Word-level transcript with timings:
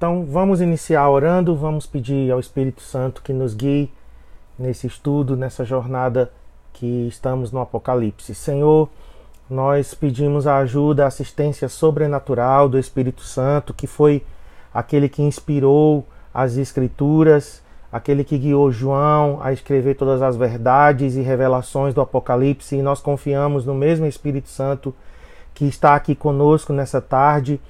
Então 0.00 0.24
vamos 0.24 0.62
iniciar 0.62 1.10
orando, 1.10 1.54
vamos 1.54 1.84
pedir 1.84 2.32
ao 2.32 2.40
Espírito 2.40 2.80
Santo 2.80 3.20
que 3.20 3.34
nos 3.34 3.52
guie 3.52 3.92
nesse 4.58 4.86
estudo, 4.86 5.36
nessa 5.36 5.62
jornada 5.62 6.32
que 6.72 7.06
estamos 7.06 7.52
no 7.52 7.60
Apocalipse. 7.60 8.34
Senhor, 8.34 8.88
nós 9.50 9.92
pedimos 9.92 10.46
a 10.46 10.56
ajuda, 10.56 11.04
a 11.04 11.08
assistência 11.08 11.68
sobrenatural 11.68 12.66
do 12.66 12.78
Espírito 12.78 13.20
Santo, 13.20 13.74
que 13.74 13.86
foi 13.86 14.24
aquele 14.72 15.06
que 15.06 15.20
inspirou 15.20 16.06
as 16.32 16.56
Escrituras, 16.56 17.62
aquele 17.92 18.24
que 18.24 18.38
guiou 18.38 18.72
João 18.72 19.38
a 19.42 19.52
escrever 19.52 19.96
todas 19.96 20.22
as 20.22 20.34
verdades 20.34 21.14
e 21.14 21.20
revelações 21.20 21.92
do 21.92 22.00
Apocalipse, 22.00 22.74
e 22.74 22.80
nós 22.80 23.02
confiamos 23.02 23.66
no 23.66 23.74
mesmo 23.74 24.06
Espírito 24.06 24.48
Santo 24.48 24.94
que 25.52 25.66
está 25.66 25.94
aqui 25.94 26.14
conosco 26.14 26.72
nessa 26.72 27.02
tarde 27.02 27.60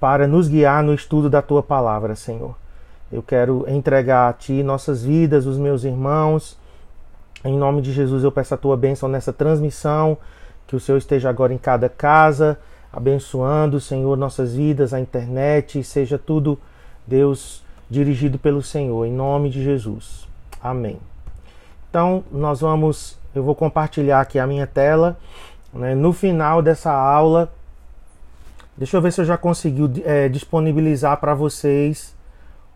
para 0.00 0.26
nos 0.26 0.48
guiar 0.48 0.82
no 0.82 0.94
estudo 0.94 1.28
da 1.28 1.42
tua 1.42 1.62
palavra, 1.62 2.14
Senhor. 2.14 2.54
Eu 3.10 3.22
quero 3.22 3.64
entregar 3.68 4.28
a 4.28 4.32
ti 4.32 4.62
nossas 4.62 5.02
vidas, 5.02 5.46
os 5.46 5.58
meus 5.58 5.84
irmãos. 5.84 6.58
Em 7.44 7.56
nome 7.56 7.80
de 7.80 7.92
Jesus, 7.92 8.22
eu 8.22 8.30
peço 8.30 8.54
a 8.54 8.58
tua 8.58 8.76
bênção 8.76 9.08
nessa 9.08 9.32
transmissão, 9.32 10.18
que 10.66 10.76
o 10.76 10.80
Senhor 10.80 10.98
esteja 10.98 11.30
agora 11.30 11.54
em 11.54 11.58
cada 11.58 11.88
casa, 11.88 12.58
abençoando, 12.92 13.80
Senhor, 13.80 14.16
nossas 14.16 14.54
vidas, 14.54 14.92
a 14.92 15.00
internet, 15.00 15.82
seja 15.82 16.18
tudo, 16.18 16.58
Deus, 17.06 17.64
dirigido 17.88 18.38
pelo 18.38 18.62
Senhor, 18.62 19.06
em 19.06 19.12
nome 19.12 19.48
de 19.50 19.62
Jesus. 19.62 20.28
Amém. 20.62 20.98
Então, 21.88 22.22
nós 22.30 22.60
vamos, 22.60 23.18
eu 23.34 23.42
vou 23.42 23.54
compartilhar 23.54 24.20
aqui 24.20 24.38
a 24.38 24.46
minha 24.46 24.66
tela. 24.66 25.16
Né? 25.72 25.94
No 25.94 26.12
final 26.12 26.60
dessa 26.60 26.92
aula, 26.92 27.50
deixa 28.78 28.96
eu 28.96 29.02
ver 29.02 29.12
se 29.12 29.20
eu 29.20 29.24
já 29.24 29.36
consegui 29.36 30.02
é, 30.04 30.28
disponibilizar 30.28 31.18
para 31.18 31.34
vocês 31.34 32.16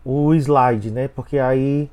o 0.05 0.33
slide, 0.35 0.91
né? 0.91 1.07
Porque 1.07 1.39
aí. 1.39 1.89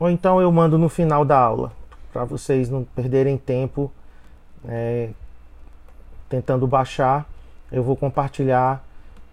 Ou 0.00 0.08
então 0.10 0.40
eu 0.40 0.50
mando 0.50 0.78
no 0.78 0.88
final 0.88 1.24
da 1.24 1.38
aula, 1.38 1.72
para 2.12 2.24
vocês 2.24 2.70
não 2.70 2.84
perderem 2.84 3.36
tempo 3.36 3.92
é, 4.66 5.10
tentando 6.28 6.66
baixar. 6.66 7.26
Eu 7.70 7.82
vou 7.82 7.96
compartilhar 7.96 8.82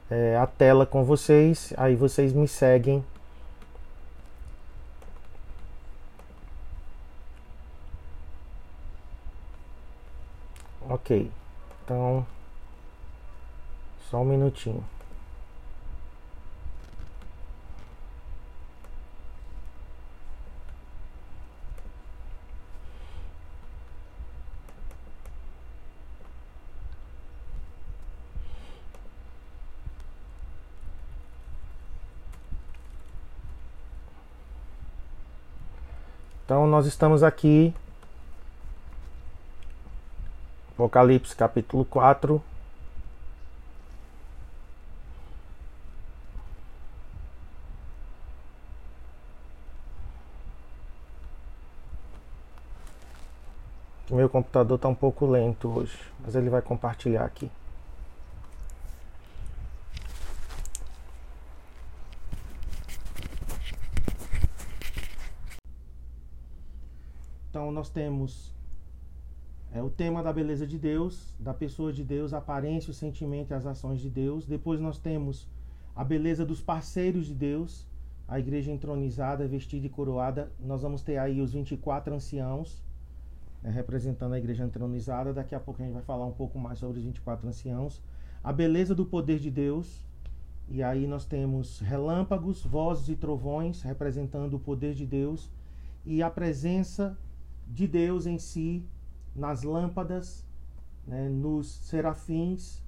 é, 0.09 0.37
a 0.37 0.45
tela 0.45 0.85
com 0.85 1.03
vocês, 1.03 1.73
aí 1.77 1.95
vocês 1.95 2.33
me 2.33 2.47
seguem. 2.47 3.03
Ok, 10.89 11.31
então 11.83 12.25
só 14.09 14.21
um 14.21 14.25
minutinho. 14.25 14.83
Então 36.45 36.67
nós 36.67 36.85
estamos 36.85 37.23
aqui, 37.23 37.73
Apocalipse 40.73 41.35
capítulo 41.35 41.83
4. 41.85 42.54
Meu 54.15 54.29
computador 54.29 54.77
está 54.77 54.87
um 54.87 54.95
pouco 54.95 55.25
lento 55.25 55.67
hoje, 55.67 55.99
mas 56.23 56.35
ele 56.35 56.49
vai 56.49 56.61
compartilhar 56.61 57.25
aqui. 57.25 57.51
Então 67.49 67.69
nós 67.73 67.89
temos 67.89 68.55
é, 69.73 69.83
o 69.83 69.89
tema 69.89 70.23
da 70.23 70.31
beleza 70.31 70.65
de 70.65 70.79
Deus, 70.79 71.35
da 71.37 71.53
pessoa 71.53 71.91
de 71.91 72.01
Deus, 72.01 72.33
a 72.33 72.37
aparência, 72.37 72.91
o 72.91 72.93
sentimento 72.93 73.51
e 73.51 73.53
as 73.53 73.65
ações 73.65 73.99
de 73.99 74.09
Deus. 74.09 74.45
Depois 74.45 74.79
nós 74.79 74.97
temos 74.97 75.45
a 75.93 76.05
beleza 76.05 76.45
dos 76.45 76.61
parceiros 76.61 77.25
de 77.25 77.33
Deus, 77.33 77.85
a 78.29 78.39
igreja 78.39 78.71
entronizada, 78.71 79.45
vestida 79.45 79.87
e 79.87 79.89
coroada. 79.89 80.49
Nós 80.57 80.83
vamos 80.83 81.01
ter 81.01 81.17
aí 81.17 81.41
os 81.41 81.51
24 81.51 82.15
anciãos, 82.15 82.84
né, 83.65 83.71
representando 83.71 84.33
a 84.33 84.37
igreja 84.37 84.63
entronizada. 84.63 85.33
Daqui 85.33 85.55
a 85.55 85.59
pouco 85.59 85.81
a 85.81 85.85
gente 85.85 85.95
vai 85.95 86.03
falar 86.03 86.25
um 86.27 86.31
pouco 86.31 86.59
mais 86.59 86.77
sobre 86.77 86.99
os 86.99 87.05
24 87.05 87.47
anciãos. 87.47 88.01
A 88.43 88.53
beleza 88.53 88.93
do 88.93 89.05
poder 89.05 89.39
de 89.39 89.49
Deus. 89.49 90.05
E 90.69 90.83
aí 90.83 91.07
nós 91.07 91.25
temos 91.25 91.79
relâmpagos, 91.79 92.63
vozes 92.63 93.09
e 93.09 93.15
trovões, 93.15 93.81
representando 93.81 94.53
o 94.53 94.59
poder 94.59 94.93
de 94.93 95.05
Deus. 95.05 95.49
E 96.05 96.21
a 96.21 96.29
presença 96.29 97.17
de 97.67 97.87
Deus 97.87 98.27
em 98.27 98.37
si, 98.37 98.85
nas 99.35 99.63
lâmpadas, 99.63 100.45
né, 101.07 101.27
nos 101.27 101.67
serafins 101.67 102.83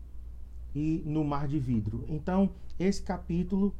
e 0.75 1.01
no 1.05 1.23
mar 1.23 1.47
de 1.47 1.57
vidro. 1.57 2.05
Então, 2.07 2.51
esse 2.79 3.01
capítulo 3.01 3.73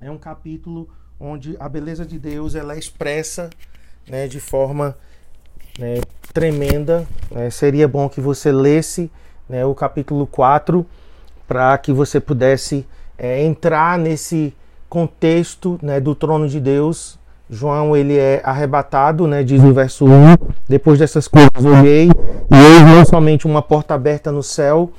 é 0.00 0.10
um 0.10 0.18
capítulo 0.18 0.88
onde 1.20 1.56
a 1.58 1.68
beleza 1.68 2.04
de 2.04 2.18
Deus 2.18 2.56
ela 2.56 2.74
é 2.74 2.78
expressa 2.78 3.50
né, 4.08 4.26
de 4.26 4.40
forma 4.40 4.96
né, 5.78 6.00
tremenda. 6.32 7.06
Né, 7.30 7.50
seria 7.50 7.86
bom 7.86 8.08
que 8.08 8.20
você 8.20 8.52
lesse 8.52 9.10
né, 9.48 9.64
o 9.64 9.74
capítulo 9.74 10.26
4 10.26 10.84
para 11.46 11.76
que 11.78 11.92
você 11.92 12.20
pudesse 12.20 12.86
é, 13.16 13.42
entrar 13.42 13.98
nesse 13.98 14.54
contexto 14.88 15.78
né, 15.82 16.00
do 16.00 16.14
trono 16.14 16.48
de 16.48 16.60
Deus 16.60 17.18
João 17.50 17.96
ele 17.96 18.18
é 18.18 18.42
arrebatado, 18.44 19.26
né, 19.26 19.42
diz 19.42 19.62
no 19.62 19.72
verso 19.72 20.04
1. 20.04 20.34
Depois 20.68 20.98
dessas 20.98 21.26
coisas 21.26 21.64
olhei 21.64 22.08
e 22.08 22.56
eis 22.56 22.82
não 22.82 23.04
somente 23.06 23.46
uma 23.46 23.62
porta 23.62 23.94
aberta 23.94 24.30
no 24.30 24.42
céu, 24.42 24.90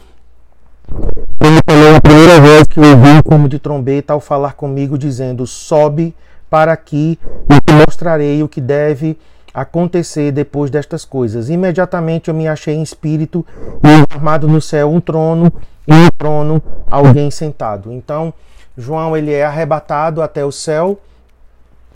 ele 1.42 1.60
falou 1.70 1.96
a 1.96 2.02
primeira 2.02 2.42
vez 2.42 2.64
que 2.64 2.80
ouvi 2.80 3.22
como 3.24 3.48
de 3.48 3.60
trombeta 3.60 4.14
ao 4.14 4.20
falar 4.20 4.54
comigo, 4.54 4.98
dizendo: 4.98 5.46
Sobe 5.46 6.16
para 6.50 6.74
aqui 6.74 7.20
e 7.48 7.62
te 7.62 7.74
mostrarei 7.74 8.42
o 8.42 8.48
que 8.48 8.60
deve 8.60 9.16
acontecer 9.54 10.32
depois 10.32 10.70
destas 10.70 11.04
coisas. 11.06 11.50
Imediatamente 11.50 12.30
eu 12.30 12.34
me 12.34 12.48
achei 12.48 12.76
em 12.76 12.84
espírito 12.84 13.46
e 13.84 14.14
armado 14.14 14.48
no 14.48 14.62
céu 14.62 14.92
um 14.92 15.02
trono 15.02 15.52
e 15.88 15.94
no 15.94 16.12
trono 16.12 16.62
alguém 16.90 17.32
sentado. 17.32 17.92
Então 17.92 18.34
João 18.78 19.16
ele 19.16 19.34
é 19.34 19.44
arrebatado 19.44 20.22
até 20.22 20.46
o 20.46 20.52
céu 20.52 21.00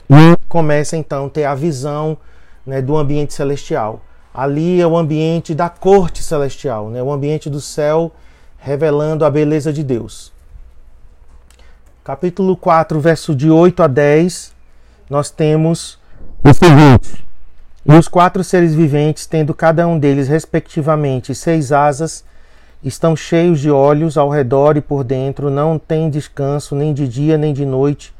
e 0.09 0.35
começa 0.47 0.97
então 0.97 1.27
a 1.27 1.29
ter 1.29 1.45
a 1.45 1.55
visão 1.55 2.17
né, 2.65 2.81
do 2.81 2.97
ambiente 2.97 3.33
celestial. 3.33 4.01
Ali 4.33 4.81
é 4.81 4.87
o 4.87 4.97
ambiente 4.97 5.53
da 5.53 5.69
corte 5.69 6.23
celestial, 6.23 6.89
né, 6.89 7.01
o 7.01 7.11
ambiente 7.11 7.49
do 7.49 7.61
céu 7.61 8.11
revelando 8.57 9.25
a 9.25 9.29
beleza 9.29 9.71
de 9.71 9.83
Deus. 9.83 10.31
Capítulo 12.03 12.57
4, 12.57 12.99
verso 12.99 13.35
de 13.35 13.49
8 13.49 13.83
a 13.83 13.87
10, 13.87 14.53
nós 15.09 15.29
temos 15.29 15.99
o 16.43 16.53
seguinte: 16.53 17.25
E 17.85 17.93
os 17.93 18.07
quatro 18.07 18.43
seres 18.43 18.73
viventes, 18.73 19.25
tendo 19.25 19.53
cada 19.53 19.87
um 19.87 19.99
deles 19.99 20.27
respectivamente 20.27 21.35
seis 21.35 21.71
asas, 21.71 22.23
estão 22.83 23.15
cheios 23.15 23.59
de 23.59 23.69
olhos 23.69 24.17
ao 24.17 24.29
redor 24.29 24.77
e 24.77 24.81
por 24.81 25.03
dentro, 25.03 25.49
não 25.49 25.77
têm 25.77 26.09
descanso 26.09 26.75
nem 26.75 26.93
de 26.93 27.07
dia 27.07 27.37
nem 27.37 27.53
de 27.53 27.65
noite 27.65 28.13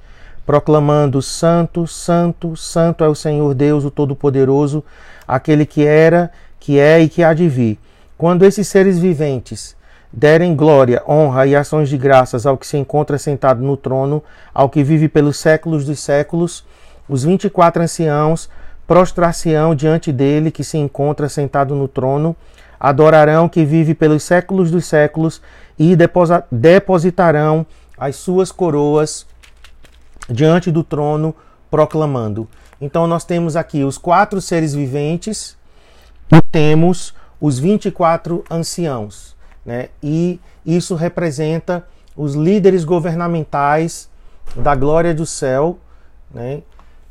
proclamando: 0.46 1.22
Santo, 1.22 1.88
Santo, 1.88 2.56
Santo 2.56 3.04
é 3.04 3.08
o 3.08 3.16
Senhor 3.16 3.54
Deus, 3.54 3.84
o 3.86 3.92
Todo-Poderoso, 3.92 4.84
aquele 5.28 5.66
que 5.66 5.86
era, 5.86 6.32
que 6.60 6.80
é 6.80 7.00
e 7.00 7.10
que 7.10 7.24
há 7.24 7.34
de 7.34 7.48
vir. 7.48 7.80
Quando 8.18 8.44
esses 8.46 8.68
seres 8.68 9.00
viventes 9.00 9.76
derem 10.12 10.56
glória, 10.56 11.02
honra 11.08 11.48
e 11.48 11.56
ações 11.56 11.90
de 11.90 11.98
graças 11.98 12.46
ao 12.46 12.58
que 12.58 12.68
se 12.68 12.78
encontra 12.78 13.18
sentado 13.18 13.62
no 13.62 13.76
trono, 13.76 14.24
ao 14.54 14.70
que 14.70 14.84
vive 14.84 15.10
pelos 15.10 15.38
séculos 15.38 15.86
dos 15.86 16.00
séculos, 16.00 16.64
os 17.10 17.24
vinte 17.24 17.46
e 17.46 17.50
quatro 17.50 17.82
anciãos 17.82 18.50
prostrar-se-ão 18.88 19.74
diante 19.74 20.12
dele 20.12 20.52
que 20.52 20.64
se 20.64 20.78
encontra 20.78 21.30
sentado 21.30 21.76
no 21.76 21.88
trono, 21.88 22.36
adorarão 22.80 23.48
que 23.48 23.64
vive 23.64 23.94
pelos 23.94 24.24
séculos 24.24 24.70
dos 24.70 24.86
séculos 24.86 25.42
e 25.80 25.96
depositarão 26.52 27.66
as 27.98 28.16
suas 28.18 28.52
coroas 28.52 29.26
diante 30.30 30.72
do 30.72 30.84
trono 30.84 31.34
proclamando. 31.72 32.48
Então 32.82 33.08
nós 33.08 33.24
temos 33.24 33.56
aqui 33.56 33.84
os 33.84 33.98
quatro 33.98 34.42
seres 34.42 34.74
viventes 34.74 35.58
e 36.32 36.42
temos 36.52 37.14
os 37.40 37.58
24 37.60 38.44
anciãos, 38.50 39.36
né? 39.66 39.90
E 40.02 40.40
isso 40.66 40.96
representa 40.96 41.86
os 42.16 42.36
líderes 42.36 42.84
governamentais 42.84 44.10
da 44.56 44.76
glória 44.76 45.14
do 45.14 45.26
céu, 45.26 45.80
né, 46.32 46.62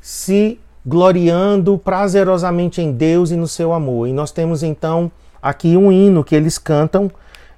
se 0.01 0.61
gloriando 0.85 1.79
prazerosamente 1.79 2.81
em 2.81 2.93
Deus 2.93 3.31
e 3.31 3.37
no 3.37 3.47
seu 3.47 3.73
amor. 3.73 4.09
E 4.09 4.13
nós 4.13 4.33
temos 4.33 4.63
então 4.63 5.11
aqui 5.41 5.77
um 5.77 5.91
hino 5.93 6.25
que 6.25 6.35
eles 6.35 6.59
cantam 6.59 7.11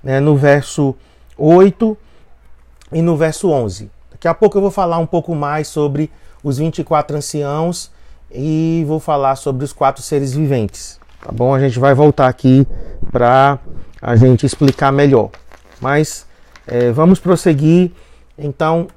né, 0.03 0.21
no 0.21 0.37
verso 0.37 0.95
8 1.37 1.97
e 2.93 3.03
no 3.03 3.17
verso 3.17 3.49
11. 3.49 3.91
Daqui 4.11 4.29
a 4.29 4.35
pouco 4.35 4.59
eu 4.59 4.63
vou 4.63 4.71
falar 4.71 4.99
um 4.99 5.07
pouco 5.07 5.35
mais 5.35 5.69
sobre 5.69 6.11
os 6.43 6.59
24 6.59 7.17
anciãos 7.17 7.91
e 8.31 8.85
vou 8.87 9.01
falar 9.01 9.37
sobre 9.37 9.65
os 9.65 9.73
quatro 9.73 10.03
seres 10.03 10.35
viventes. 10.35 11.01
Tá 11.23 11.33
bom? 11.33 11.55
A 11.55 11.61
gente 11.61 11.79
vai 11.79 11.95
voltar 11.95 12.29
aqui 12.29 12.67
para 13.11 13.59
a 14.01 14.15
gente 14.17 14.45
explicar 14.45 14.93
melhor. 14.93 15.31
Mas 15.81 16.27
é, 16.67 16.91
vamos 16.91 17.19
prosseguir. 17.19 17.91
Então, 18.37 18.89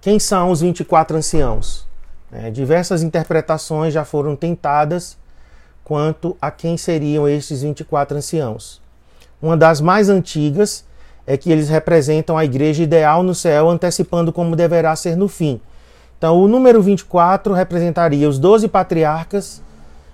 quem 0.00 0.18
são 0.18 0.50
os 0.50 0.60
24 0.60 1.16
anciãos? 1.16 1.86
É, 2.32 2.50
diversas 2.50 3.02
interpretações 3.02 3.94
já 3.94 4.04
foram 4.04 4.34
tentadas 4.34 5.16
quanto 5.84 6.36
a 6.40 6.50
quem 6.50 6.76
seriam 6.76 7.28
estes 7.28 7.62
24 7.62 8.16
anciãos. 8.16 8.82
Uma 9.40 9.56
das 9.56 9.80
mais 9.80 10.08
antigas 10.08 10.84
é 11.26 11.36
que 11.36 11.50
eles 11.50 11.68
representam 11.68 12.36
a 12.36 12.44
igreja 12.44 12.82
ideal 12.82 13.22
no 13.22 13.34
céu, 13.34 13.68
antecipando 13.68 14.32
como 14.32 14.56
deverá 14.56 14.94
ser 14.96 15.16
no 15.16 15.28
fim. 15.28 15.60
Então, 16.18 16.40
o 16.40 16.48
número 16.48 16.80
24 16.80 17.52
representaria 17.52 18.28
os 18.28 18.38
12 18.38 18.68
patriarcas 18.68 19.62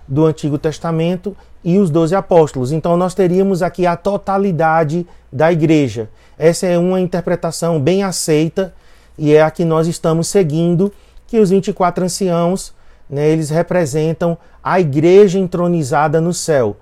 do 0.08 0.26
Antigo 0.26 0.58
Testamento 0.58 1.36
e 1.62 1.78
os 1.78 1.90
12 1.90 2.14
apóstolos. 2.14 2.72
Então, 2.72 2.96
nós 2.96 3.14
teríamos 3.14 3.62
aqui 3.62 3.86
a 3.86 3.96
totalidade 3.96 5.06
da 5.32 5.52
igreja. 5.52 6.10
Essa 6.38 6.66
é 6.66 6.76
uma 6.76 7.00
interpretação 7.00 7.80
bem 7.80 8.02
aceita 8.02 8.74
e 9.16 9.32
é 9.32 9.42
a 9.42 9.50
que 9.50 9.64
nós 9.64 9.86
estamos 9.86 10.28
seguindo, 10.28 10.92
que 11.32 11.40
os 11.40 11.48
24 11.48 12.04
anciãos, 12.04 12.74
né, 13.08 13.26
eles 13.26 13.48
representam 13.48 14.36
a 14.62 14.78
igreja 14.78 15.38
entronizada 15.38 16.20
no 16.20 16.34
céu, 16.34 16.76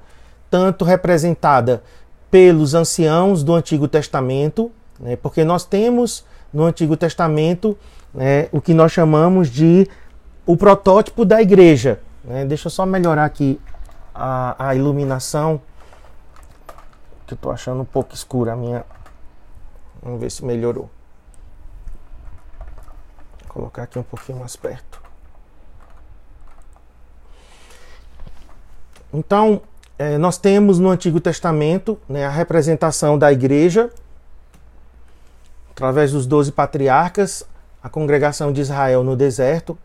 tanto 0.50 0.84
representada 0.84 1.84
pelos 2.32 2.74
anciãos 2.74 3.44
do 3.44 3.54
Antigo 3.54 3.86
Testamento, 3.86 4.72
né, 4.98 5.14
porque 5.14 5.44
nós 5.44 5.64
temos 5.64 6.24
no 6.52 6.64
Antigo 6.64 6.96
Testamento 6.96 7.78
né, 8.12 8.48
o 8.50 8.60
que 8.60 8.74
nós 8.74 8.90
chamamos 8.90 9.48
de 9.48 9.86
o 10.44 10.56
protótipo 10.56 11.24
da 11.24 11.40
igreja. 11.40 12.00
Né? 12.24 12.44
Deixa 12.44 12.66
eu 12.66 12.72
só 12.72 12.84
melhorar 12.84 13.26
aqui 13.26 13.60
a, 14.12 14.70
a 14.70 14.74
iluminação, 14.74 15.60
que 17.24 17.34
eu 17.34 17.36
estou 17.36 17.52
achando 17.52 17.82
um 17.82 17.84
pouco 17.84 18.16
escura 18.16 18.54
a 18.54 18.56
minha. 18.56 18.84
Vamos 20.02 20.20
ver 20.20 20.28
se 20.28 20.44
melhorou. 20.44 20.90
Colocar 23.60 23.82
aqui 23.82 23.98
um 23.98 24.02
pouquinho 24.02 24.38
mais 24.38 24.56
perto. 24.56 25.02
Então, 29.12 29.60
é, 29.98 30.16
nós 30.16 30.38
temos 30.38 30.78
no 30.78 30.88
Antigo 30.88 31.20
Testamento 31.20 31.98
né, 32.08 32.24
a 32.24 32.30
representação 32.30 33.18
da 33.18 33.30
igreja, 33.30 33.90
através 35.72 36.12
dos 36.12 36.24
doze 36.24 36.50
patriarcas, 36.50 37.46
a 37.82 37.90
congregação 37.90 38.50
de 38.50 38.62
Israel 38.62 39.04
no 39.04 39.14
deserto, 39.14 39.76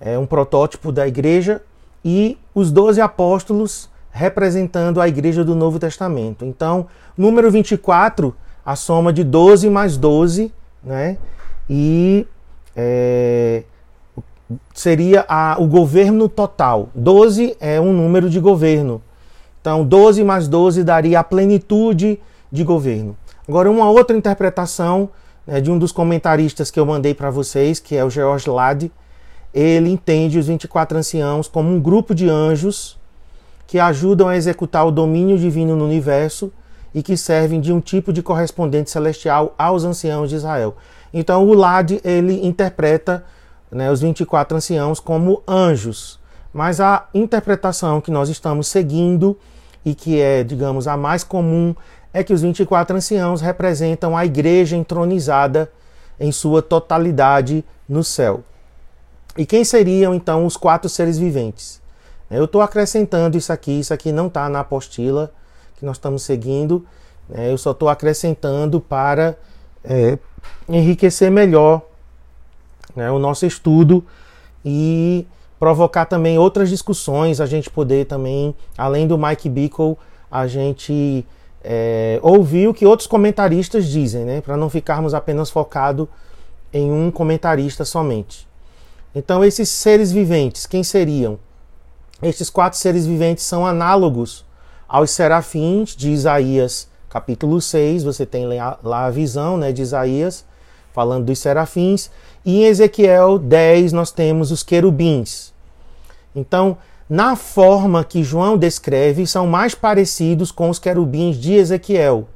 é 0.00 0.18
um 0.18 0.26
protótipo 0.26 0.90
da 0.90 1.06
igreja, 1.06 1.62
e 2.04 2.36
os 2.52 2.72
doze 2.72 3.00
apóstolos 3.00 3.88
representando 4.10 5.00
a 5.00 5.06
igreja 5.06 5.44
do 5.44 5.54
Novo 5.54 5.78
Testamento. 5.78 6.44
Então, 6.44 6.88
número 7.16 7.48
24, 7.48 8.34
a 8.66 8.74
soma 8.74 9.12
de 9.12 9.22
12 9.22 9.70
mais 9.70 9.96
12, 9.96 10.52
né? 10.82 11.16
E 11.70 12.26
é, 12.76 13.62
seria 14.72 15.24
a, 15.28 15.56
o 15.58 15.66
governo 15.66 16.28
total. 16.28 16.88
12 16.94 17.56
é 17.60 17.80
um 17.80 17.92
número 17.92 18.28
de 18.28 18.40
governo. 18.40 19.02
Então, 19.60 19.84
12 19.84 20.22
mais 20.24 20.46
12 20.46 20.84
daria 20.84 21.20
a 21.20 21.24
plenitude 21.24 22.20
de 22.50 22.64
governo. 22.64 23.16
Agora, 23.48 23.70
uma 23.70 23.90
outra 23.90 24.16
interpretação 24.16 25.08
né, 25.46 25.60
de 25.60 25.70
um 25.70 25.78
dos 25.78 25.92
comentaristas 25.92 26.70
que 26.70 26.78
eu 26.78 26.86
mandei 26.86 27.14
para 27.14 27.30
vocês, 27.30 27.78
que 27.78 27.96
é 27.96 28.04
o 28.04 28.10
George 28.10 28.48
Lade, 28.48 28.92
ele 29.52 29.90
entende 29.90 30.38
os 30.38 30.46
24 30.46 30.98
anciãos 30.98 31.46
como 31.46 31.70
um 31.70 31.80
grupo 31.80 32.14
de 32.14 32.28
anjos 32.28 32.98
que 33.66 33.78
ajudam 33.78 34.28
a 34.28 34.36
executar 34.36 34.86
o 34.86 34.90
domínio 34.90 35.38
divino 35.38 35.76
no 35.76 35.84
universo 35.84 36.52
e 36.94 37.02
que 37.02 37.16
servem 37.16 37.60
de 37.60 37.72
um 37.72 37.80
tipo 37.80 38.12
de 38.12 38.22
correspondente 38.22 38.90
celestial 38.90 39.54
aos 39.56 39.84
anciãos 39.84 40.30
de 40.30 40.36
Israel. 40.36 40.76
Então, 41.16 41.46
o 41.48 41.54
Lade 41.54 42.00
ele 42.02 42.44
interpreta 42.44 43.24
né, 43.70 43.88
os 43.88 44.00
24 44.00 44.56
anciãos 44.56 44.98
como 44.98 45.44
anjos, 45.46 46.18
mas 46.52 46.80
a 46.80 47.06
interpretação 47.14 48.00
que 48.00 48.10
nós 48.10 48.28
estamos 48.28 48.66
seguindo 48.66 49.38
e 49.84 49.94
que 49.94 50.20
é, 50.20 50.42
digamos, 50.42 50.88
a 50.88 50.96
mais 50.96 51.22
comum, 51.22 51.72
é 52.12 52.24
que 52.24 52.32
os 52.32 52.42
24 52.42 52.96
anciãos 52.96 53.40
representam 53.40 54.16
a 54.16 54.24
igreja 54.24 54.76
entronizada 54.76 55.70
em 56.18 56.32
sua 56.32 56.60
totalidade 56.60 57.64
no 57.88 58.02
céu. 58.02 58.42
E 59.36 59.46
quem 59.46 59.64
seriam 59.64 60.14
então 60.14 60.44
os 60.44 60.56
quatro 60.56 60.88
seres 60.88 61.16
viventes? 61.16 61.80
Eu 62.30 62.46
estou 62.46 62.60
acrescentando 62.60 63.36
isso 63.36 63.52
aqui, 63.52 63.78
isso 63.78 63.94
aqui 63.94 64.10
não 64.10 64.26
está 64.26 64.48
na 64.48 64.60
apostila 64.60 65.32
que 65.76 65.84
nós 65.84 65.96
estamos 65.96 66.22
seguindo, 66.22 66.84
né? 67.28 67.52
eu 67.52 67.58
só 67.58 67.70
estou 67.70 67.88
acrescentando 67.88 68.80
para 68.80 69.36
é, 69.84 70.18
enriquecer 70.68 71.30
melhor 71.30 71.82
né, 72.94 73.10
o 73.10 73.18
nosso 73.18 73.46
estudo 73.46 74.04
e 74.64 75.26
provocar 75.58 76.06
também 76.06 76.38
outras 76.38 76.68
discussões, 76.68 77.40
a 77.40 77.46
gente 77.46 77.70
poder 77.70 78.06
também, 78.06 78.54
além 78.76 79.06
do 79.06 79.16
Mike 79.16 79.48
Bickle, 79.48 79.96
a 80.30 80.46
gente 80.46 81.24
é, 81.62 82.18
ouvir 82.22 82.68
o 82.68 82.74
que 82.74 82.84
outros 82.84 83.06
comentaristas 83.06 83.86
dizem, 83.86 84.24
né? 84.24 84.40
Para 84.40 84.56
não 84.56 84.68
ficarmos 84.68 85.14
apenas 85.14 85.48
focados 85.48 86.06
em 86.72 86.90
um 86.90 87.10
comentarista 87.10 87.84
somente. 87.84 88.46
Então, 89.14 89.44
esses 89.44 89.68
seres 89.68 90.10
viventes, 90.10 90.66
quem 90.66 90.82
seriam? 90.82 91.38
Estes 92.22 92.50
quatro 92.50 92.78
seres 92.78 93.06
viventes 93.06 93.44
são 93.44 93.66
análogos 93.66 94.44
aos 94.88 95.10
serafins 95.10 95.96
de 95.96 96.10
Isaías 96.10 96.88
capítulo 97.14 97.60
6, 97.60 98.02
você 98.02 98.26
tem 98.26 98.44
lá 98.44 99.06
a 99.06 99.08
visão 99.08 99.56
né, 99.56 99.70
de 99.70 99.80
Isaías 99.80 100.44
falando 100.92 101.26
dos 101.26 101.38
serafins, 101.38 102.10
e 102.44 102.56
em 102.56 102.64
Ezequiel 102.64 103.38
10 103.38 103.92
nós 103.92 104.10
temos 104.10 104.50
os 104.50 104.64
querubins. 104.64 105.52
Então, 106.34 106.76
na 107.08 107.36
forma 107.36 108.02
que 108.02 108.24
João 108.24 108.58
descreve, 108.58 109.28
são 109.28 109.46
mais 109.46 109.76
parecidos 109.76 110.50
com 110.50 110.68
os 110.68 110.80
querubins 110.80 111.36
de 111.36 111.52
Ezequiel 111.52 112.26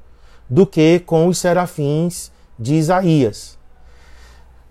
do 0.49 0.64
que 0.64 1.00
com 1.00 1.26
os 1.26 1.38
serafins 1.38 2.31
de 2.57 2.75
Isaías. 2.75 3.59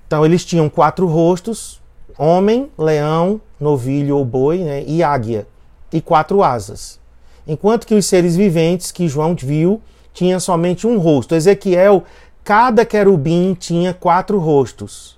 Então, 0.07 0.25
eles 0.25 0.45
tinham 0.45 0.69
quatro 0.69 1.05
rostos: 1.05 1.81
homem, 2.17 2.71
leão, 2.77 3.41
novilho 3.59 4.15
ou 4.15 4.23
boi 4.23 4.59
né, 4.59 4.85
e 4.87 5.03
águia, 5.03 5.45
e 5.91 5.99
quatro 5.99 6.41
asas. 6.41 6.97
Enquanto 7.45 7.85
que 7.85 7.95
os 7.95 8.05
seres 8.05 8.37
viventes 8.37 8.89
que 8.89 9.09
João 9.09 9.35
viu 9.35 9.81
tinham 10.17 10.39
somente 10.39 10.87
um 10.87 10.97
rosto. 10.97 11.35
Ezequiel, 11.35 12.03
cada 12.43 12.85
querubim 12.85 13.53
tinha 13.53 13.93
quatro 13.93 14.39
rostos 14.39 15.17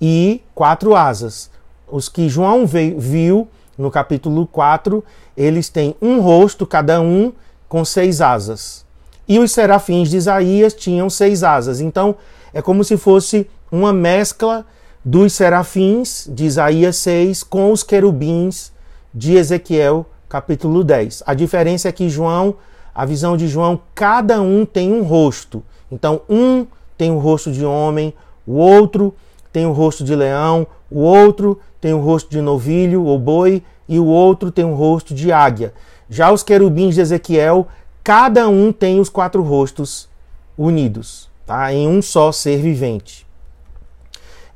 e 0.00 0.42
quatro 0.54 0.96
asas 0.96 1.50
os 1.92 2.08
que 2.08 2.26
João 2.26 2.64
viu 2.66 3.46
no 3.76 3.90
capítulo 3.90 4.46
4, 4.46 5.04
eles 5.36 5.68
têm 5.68 5.94
um 6.00 6.20
rosto, 6.20 6.66
cada 6.66 7.02
um 7.02 7.32
com 7.68 7.84
seis 7.84 8.22
asas. 8.22 8.84
E 9.28 9.38
os 9.38 9.52
serafins 9.52 10.08
de 10.08 10.16
Isaías 10.16 10.72
tinham 10.72 11.10
seis 11.10 11.44
asas. 11.44 11.80
Então, 11.80 12.16
é 12.54 12.62
como 12.62 12.82
se 12.82 12.96
fosse 12.96 13.46
uma 13.70 13.92
mescla 13.92 14.64
dos 15.04 15.34
serafins 15.34 16.26
de 16.30 16.44
Isaías 16.44 16.96
6 16.96 17.42
com 17.42 17.72
os 17.72 17.82
querubins 17.82 18.72
de 19.12 19.36
Ezequiel, 19.36 20.06
capítulo 20.28 20.82
10. 20.82 21.24
A 21.26 21.34
diferença 21.34 21.88
é 21.88 21.92
que 21.92 22.08
João, 22.08 22.54
a 22.94 23.04
visão 23.04 23.36
de 23.36 23.48
João, 23.48 23.80
cada 23.94 24.40
um 24.40 24.64
tem 24.64 24.92
um 24.92 25.02
rosto. 25.02 25.62
Então, 25.90 26.22
um 26.28 26.66
tem 26.96 27.10
o 27.10 27.18
rosto 27.18 27.50
de 27.50 27.64
homem, 27.64 28.14
o 28.46 28.54
outro 28.54 29.14
tem 29.52 29.66
o 29.66 29.72
rosto 29.72 30.04
de 30.04 30.14
leão, 30.14 30.66
o 30.90 31.00
outro 31.00 31.58
tem 31.80 31.92
o 31.92 32.00
rosto 32.00 32.30
de 32.30 32.40
novilho 32.40 33.04
ou 33.04 33.18
boi 33.18 33.62
e 33.88 33.98
o 33.98 34.06
outro 34.06 34.50
tem 34.50 34.64
o 34.64 34.74
rosto 34.74 35.14
de 35.14 35.32
águia. 35.32 35.74
Já 36.08 36.30
os 36.30 36.42
querubins 36.42 36.94
de 36.94 37.00
Ezequiel, 37.00 37.66
cada 38.04 38.48
um 38.48 38.72
tem 38.72 39.00
os 39.00 39.08
quatro 39.08 39.42
rostos 39.42 40.08
unidos, 40.56 41.30
tá? 41.46 41.72
em 41.72 41.88
um 41.88 42.02
só 42.02 42.30
ser 42.30 42.58
vivente. 42.60 43.26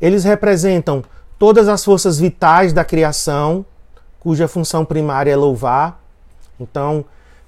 Eles 0.01 0.25
representam 0.25 1.03
todas 1.39 1.69
as 1.69 1.85
forças 1.85 2.19
vitais 2.19 2.73
da 2.73 2.85
criação, 2.85 3.65
cuja 4.21 4.49
função 4.49 4.85
primária 4.85 5.33
é 5.33 5.37
louvar. 5.37 6.03
Então, 6.61 7.05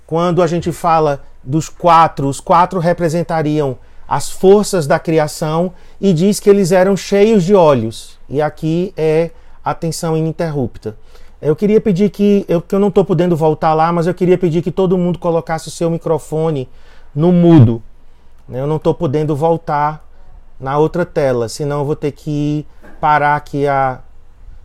quando 0.08 0.42
a 0.42 0.46
gente 0.46 0.72
fala 0.72 1.20
dos 1.44 1.68
quatro, 1.68 2.28
os 2.28 2.40
quatro 2.40 2.80
representariam 2.80 3.76
as 4.08 4.30
forças 4.30 4.86
da 4.86 4.98
criação 4.98 5.70
e 6.00 6.14
diz 6.14 6.40
que 6.40 6.48
eles 6.48 6.72
eram 6.72 6.96
cheios 6.96 7.44
de 7.44 7.54
olhos. 7.54 8.18
E 8.26 8.40
aqui 8.40 8.90
é 8.96 9.30
atenção 9.62 10.16
ininterrupta. 10.16 10.96
Eu 11.42 11.54
queria 11.54 11.78
pedir 11.78 12.08
que, 12.08 12.42
eu, 12.48 12.62
que 12.62 12.74
eu 12.74 12.80
não 12.80 12.88
estou 12.88 13.04
podendo 13.04 13.36
voltar 13.36 13.74
lá, 13.74 13.92
mas 13.92 14.06
eu 14.06 14.14
queria 14.14 14.38
pedir 14.38 14.62
que 14.62 14.70
todo 14.70 14.96
mundo 14.96 15.18
colocasse 15.18 15.68
o 15.68 15.70
seu 15.70 15.90
microfone 15.90 16.66
no 17.14 17.30
mudo. 17.30 17.82
Eu 18.48 18.66
não 18.66 18.76
estou 18.76 18.94
podendo 18.94 19.36
voltar 19.36 20.02
na 20.58 20.78
outra 20.78 21.04
tela, 21.04 21.50
senão 21.50 21.80
eu 21.80 21.84
vou 21.84 21.94
ter 21.94 22.12
que 22.12 22.66
parar 22.98 23.36
aqui 23.36 23.68
a. 23.68 24.00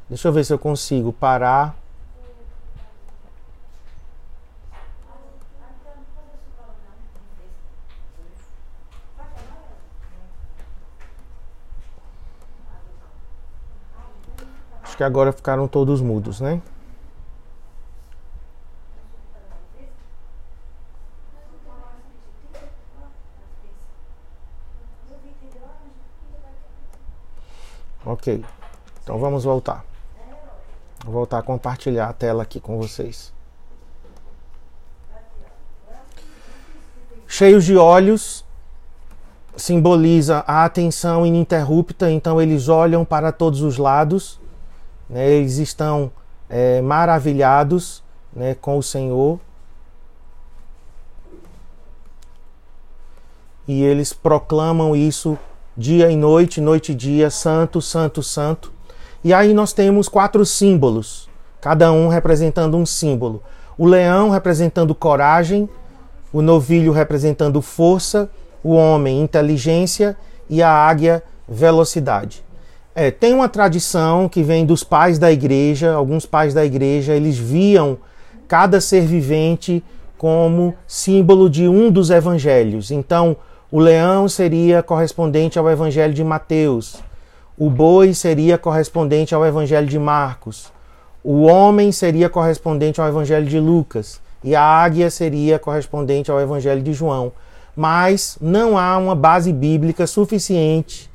Deixa 0.08 0.30
eu 0.30 0.32
ver 0.32 0.46
se 0.46 0.54
eu 0.54 0.58
consigo 0.58 1.12
parar. 1.12 1.83
Acho 14.94 14.98
que 15.00 15.04
agora 15.04 15.34
ficaram 15.34 15.68
todos 15.68 16.02
mudos, 16.02 16.40
né? 16.40 16.62
Ok. 28.06 28.46
Então 29.02 29.18
vamos 29.18 29.44
voltar. 29.44 29.84
Vou 31.04 31.12
voltar 31.12 31.40
a 31.40 31.42
compartilhar 31.42 32.08
a 32.08 32.14
tela 32.14 32.44
aqui 32.44 32.60
com 32.60 32.78
vocês. 32.78 33.34
Cheios 37.28 37.66
de 37.66 37.76
olhos 37.76 38.46
simboliza 39.58 40.44
a 40.46 40.64
atenção 40.66 41.26
ininterrupta, 41.26 42.12
então 42.12 42.40
eles 42.40 42.70
olham 42.70 43.04
para 43.04 43.32
todos 43.32 43.64
os 43.64 43.80
lados 43.80 44.43
né, 45.14 45.30
eles 45.30 45.60
estão 45.60 46.12
é, 46.50 46.82
maravilhados 46.82 48.04
né, 48.36 48.56
com 48.60 48.80
o 48.80 48.84
Senhor. 48.84 49.40
E 53.68 53.84
eles 53.84 54.12
proclamam 54.12 54.96
isso 54.96 55.38
dia 55.78 56.10
e 56.10 56.16
noite, 56.16 56.60
noite 56.60 56.94
e 56.94 56.96
dia, 56.96 57.30
santo, 57.30 57.80
santo, 57.80 58.24
santo. 58.24 58.74
E 59.24 59.32
aí 59.32 59.54
nós 59.54 59.72
temos 59.72 60.10
quatro 60.10 60.44
símbolos, 60.46 61.30
cada 61.62 61.92
um 61.92 62.08
representando 62.08 62.76
um 62.76 62.86
símbolo. 62.86 63.42
O 63.78 63.86
leão 63.86 64.32
representando 64.32 64.96
coragem, 64.96 65.70
o 66.34 66.42
novilho 66.42 66.92
representando 66.92 67.62
força, 67.62 68.30
o 68.64 68.74
homem 68.74 69.22
inteligência 69.22 70.18
e 70.50 70.64
a 70.64 70.72
águia 70.72 71.24
velocidade. 71.48 72.44
É, 72.96 73.10
tem 73.10 73.34
uma 73.34 73.50
tradição 73.50 74.30
que 74.30 74.44
vem 74.44 74.68
dos 74.68 74.84
pais 74.84 75.18
da 75.18 75.32
igreja, 75.32 75.94
alguns 75.94 76.28
pais 76.28 76.54
da 76.54 76.64
igreja, 76.64 77.16
eles 77.16 77.36
viam 77.38 77.98
cada 78.48 78.80
ser 78.80 79.02
vivente 79.02 79.84
como 80.16 80.76
símbolo 80.86 81.50
de 81.50 81.68
um 81.68 81.90
dos 81.90 82.12
evangelhos. 82.12 82.92
Então, 82.92 83.36
o 83.72 83.80
leão 83.80 84.30
seria 84.30 84.84
correspondente 84.84 85.58
ao 85.58 85.68
evangelho 85.68 86.14
de 86.14 86.24
Mateus, 86.24 87.02
o 87.58 87.68
boi 87.68 88.14
seria 88.14 88.60
correspondente 88.60 89.34
ao 89.34 89.44
evangelho 89.44 89.88
de 89.88 89.98
Marcos, 89.98 90.72
o 91.24 91.44
homem 91.44 91.92
seria 91.92 92.30
correspondente 92.30 93.02
ao 93.02 93.08
evangelho 93.08 93.48
de 93.48 93.60
Lucas 93.60 94.22
e 94.44 94.56
a 94.56 94.62
águia 94.62 95.10
seria 95.10 95.58
correspondente 95.58 96.30
ao 96.30 96.40
evangelho 96.40 96.84
de 96.84 96.94
João. 96.94 97.32
Mas 97.76 98.38
não 98.40 98.78
há 98.78 98.98
uma 99.00 99.16
base 99.16 99.52
bíblica 99.52 100.06
suficiente 100.06 101.10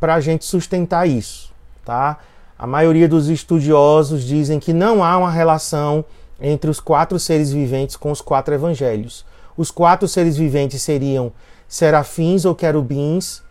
para 0.00 0.14
a 0.14 0.20
gente 0.20 0.44
sustentar 0.44 1.08
isso, 1.08 1.52
tá? 1.84 2.18
A 2.58 2.66
maioria 2.66 3.08
dos 3.08 3.28
estudiosos 3.28 4.24
dizem 4.24 4.58
que 4.58 4.72
não 4.72 5.02
há 5.02 5.16
uma 5.16 5.30
relação 5.30 6.04
entre 6.40 6.70
os 6.70 6.80
quatro 6.80 7.18
seres 7.18 7.52
viventes 7.52 7.96
com 7.96 8.10
os 8.10 8.20
quatro 8.20 8.54
evangelhos. 8.54 9.24
Os 9.56 9.70
quatro 9.70 10.06
seres 10.06 10.36
viventes 10.36 10.82
seriam 10.82 11.32
serafins 11.68 12.44
ou 12.44 12.54
querubins, 12.54 13.42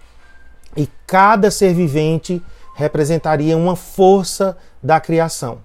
e 0.75 0.87
cada 1.05 1.49
ser 1.49 1.73
vivente 1.73 2.41
representaria 2.75 3.57
uma 3.57 3.75
força 3.75 4.55
da 4.81 4.99
criação. 4.99 5.59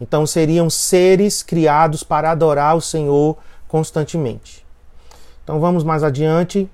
Então 0.00 0.26
seriam 0.26 0.68
seres 0.68 1.42
criados 1.42 2.02
para 2.02 2.30
adorar 2.30 2.76
o 2.76 2.80
Senhor 2.80 3.38
constantemente. 3.66 4.64
Então 5.42 5.58
vamos 5.58 5.82
mais 5.82 6.02
adiante. 6.02 6.68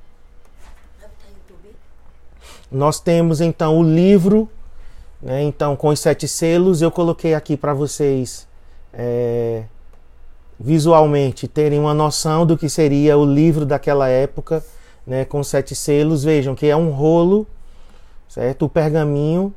Nós 2.71 3.01
temos 3.01 3.41
então 3.41 3.79
o 3.79 3.83
livro, 3.83 4.49
né, 5.23 5.43
então 5.43 5.75
com 5.75 5.89
os 5.89 6.01
sete 6.01 6.29
selos. 6.29 6.83
Eu 6.83 6.91
coloquei 6.91 7.35
aqui 7.35 7.57
para 7.57 7.73
vocês 7.73 8.47
é, 8.93 9.65
visualmente 10.61 11.49
terem 11.49 11.79
uma 11.79 11.95
noção 11.95 12.45
do 12.45 12.59
que 12.59 12.69
seria 12.69 13.17
o 13.17 13.25
livro 13.25 13.65
daquela 13.65 14.09
época, 14.09 14.63
né, 15.07 15.25
com 15.25 15.43
sete 15.43 15.75
selos. 15.75 16.25
Vejam 16.25 16.55
que 16.55 16.67
é 16.67 16.77
um 16.77 16.91
rolo, 16.91 17.47
certo? 18.29 18.67
O 18.67 18.69
pergaminho. 18.69 19.55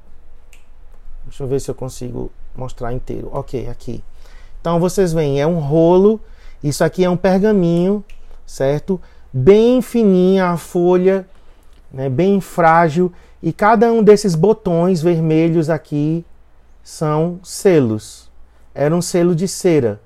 Deixa 1.25 1.43
eu 1.43 1.47
ver 1.47 1.59
se 1.59 1.69
eu 1.69 1.75
consigo 1.75 2.31
mostrar 2.55 2.93
inteiro. 2.93 3.29
Ok, 3.33 3.67
aqui. 3.67 4.03
Então 4.59 4.79
vocês 4.79 5.11
veem, 5.11 5.41
é 5.41 5.45
um 5.45 5.59
rolo. 5.59 6.19
Isso 6.63 6.83
aqui 6.83 7.03
é 7.03 7.09
um 7.09 7.17
pergaminho, 7.17 8.03
certo? 8.45 9.01
Bem 9.33 9.81
fininha 9.81 10.47
a 10.47 10.57
folha 10.57 11.25
né, 11.93 12.09
bem 12.09 12.39
frágil, 12.39 13.11
e 13.41 13.51
cada 13.51 13.91
um 13.91 14.03
desses 14.03 14.35
botões 14.35 15.01
vermelhos 15.01 15.69
aqui 15.69 16.25
são 16.83 17.39
selos. 17.43 18.29
Era 18.73 18.95
um 18.95 19.01
selo 19.01 19.35
de 19.35 19.47
cera. 19.47 19.99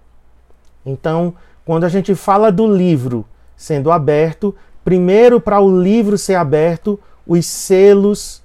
Então, 0.85 1.33
quando 1.65 1.83
a 1.83 1.89
gente 1.89 2.15
fala 2.15 2.51
do 2.51 2.67
livro 2.67 3.25
sendo 3.57 3.91
aberto, 3.91 4.55
primeiro 4.83 5.39
para 5.39 5.59
o 5.59 5.81
livro 5.81 6.17
ser 6.17 6.35
aberto, 6.35 6.99
os 7.25 7.45
selos 7.45 8.41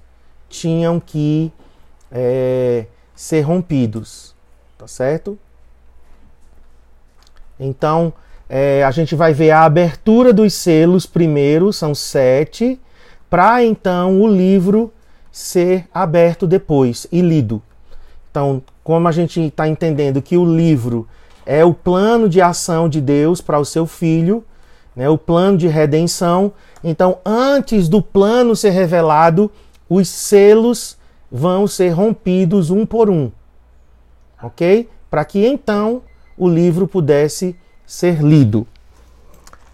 tinham 0.49 0.99
que 0.99 1.51
é, 2.11 2.85
ser 3.15 3.41
rompidos, 3.41 4.35
tá 4.77 4.87
certo? 4.87 5.37
Então, 7.59 8.11
é, 8.49 8.83
a 8.83 8.91
gente 8.91 9.15
vai 9.15 9.33
ver 9.33 9.51
a 9.51 9.63
abertura 9.63 10.33
dos 10.33 10.53
selos 10.53 11.05
primeiro, 11.05 11.71
são 11.71 11.93
sete, 11.93 12.79
para 13.31 13.63
então 13.63 14.21
o 14.21 14.27
livro 14.27 14.91
ser 15.31 15.87
aberto 15.93 16.45
depois 16.45 17.07
e 17.09 17.21
lido. 17.21 17.61
Então, 18.29 18.61
como 18.83 19.07
a 19.07 19.11
gente 19.13 19.39
está 19.39 19.69
entendendo 19.69 20.21
que 20.21 20.35
o 20.35 20.43
livro 20.43 21.07
é 21.45 21.63
o 21.63 21.73
plano 21.73 22.27
de 22.27 22.41
ação 22.41 22.89
de 22.89 22.99
Deus 22.99 23.39
para 23.39 23.57
o 23.57 23.63
seu 23.63 23.87
filho, 23.87 24.43
né, 24.93 25.07
o 25.07 25.17
plano 25.17 25.57
de 25.57 25.69
redenção, 25.69 26.51
então 26.83 27.19
antes 27.25 27.87
do 27.87 28.01
plano 28.01 28.53
ser 28.53 28.71
revelado, 28.71 29.49
os 29.89 30.09
selos 30.09 30.97
vão 31.31 31.67
ser 31.67 31.91
rompidos 31.91 32.69
um 32.69 32.85
por 32.85 33.09
um. 33.09 33.31
Ok? 34.43 34.89
Para 35.09 35.23
que 35.23 35.47
então 35.47 36.01
o 36.37 36.49
livro 36.49 36.85
pudesse 36.85 37.55
ser 37.85 38.21
lido. 38.21 38.67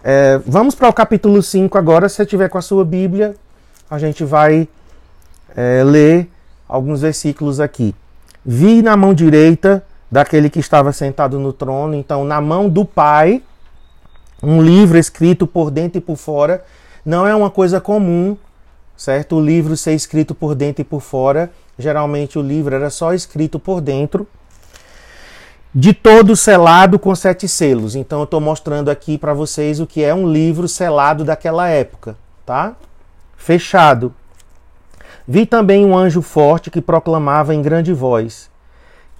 É, 0.04 0.40
vamos 0.46 0.76
para 0.76 0.88
o 0.88 0.92
capítulo 0.92 1.42
5 1.42 1.76
agora, 1.76 2.08
se 2.08 2.14
você 2.14 2.24
tiver 2.26 2.48
com 2.48 2.58
a 2.58 2.62
sua 2.62 2.84
Bíblia 2.84 3.34
a 3.90 3.98
gente 3.98 4.24
vai 4.24 4.68
é, 5.56 5.82
ler 5.82 6.28
alguns 6.68 7.00
versículos 7.00 7.60
aqui. 7.60 7.94
Vi 8.44 8.82
na 8.82 8.96
mão 8.96 9.14
direita 9.14 9.84
daquele 10.10 10.50
que 10.50 10.58
estava 10.58 10.92
sentado 10.92 11.38
no 11.38 11.52
trono, 11.52 11.94
então 11.94 12.24
na 12.24 12.40
mão 12.40 12.68
do 12.68 12.84
Pai, 12.84 13.42
um 14.42 14.62
livro 14.62 14.98
escrito 14.98 15.46
por 15.46 15.70
dentro 15.70 15.98
e 15.98 16.00
por 16.00 16.16
fora. 16.16 16.64
Não 17.04 17.26
é 17.26 17.34
uma 17.34 17.50
coisa 17.50 17.80
comum, 17.80 18.36
certo? 18.96 19.36
O 19.36 19.40
livro 19.40 19.76
ser 19.76 19.94
escrito 19.94 20.34
por 20.34 20.54
dentro 20.54 20.82
e 20.82 20.84
por 20.84 21.00
fora. 21.00 21.50
Geralmente 21.78 22.38
o 22.38 22.42
livro 22.42 22.74
era 22.74 22.90
só 22.90 23.12
escrito 23.12 23.58
por 23.58 23.80
dentro. 23.80 24.26
De 25.74 25.92
todo 25.92 26.34
selado 26.34 26.98
com 26.98 27.14
sete 27.14 27.46
selos. 27.46 27.94
Então 27.94 28.20
eu 28.20 28.24
estou 28.24 28.40
mostrando 28.40 28.90
aqui 28.90 29.18
para 29.18 29.34
vocês 29.34 29.80
o 29.80 29.86
que 29.86 30.02
é 30.02 30.14
um 30.14 30.30
livro 30.30 30.66
selado 30.66 31.24
daquela 31.24 31.68
época, 31.68 32.16
tá? 32.44 32.74
Fechado. 33.38 34.12
Vi 35.26 35.46
também 35.46 35.86
um 35.86 35.96
anjo 35.96 36.20
forte 36.20 36.70
que 36.70 36.82
proclamava 36.82 37.54
em 37.54 37.62
grande 37.62 37.94
voz: 37.94 38.50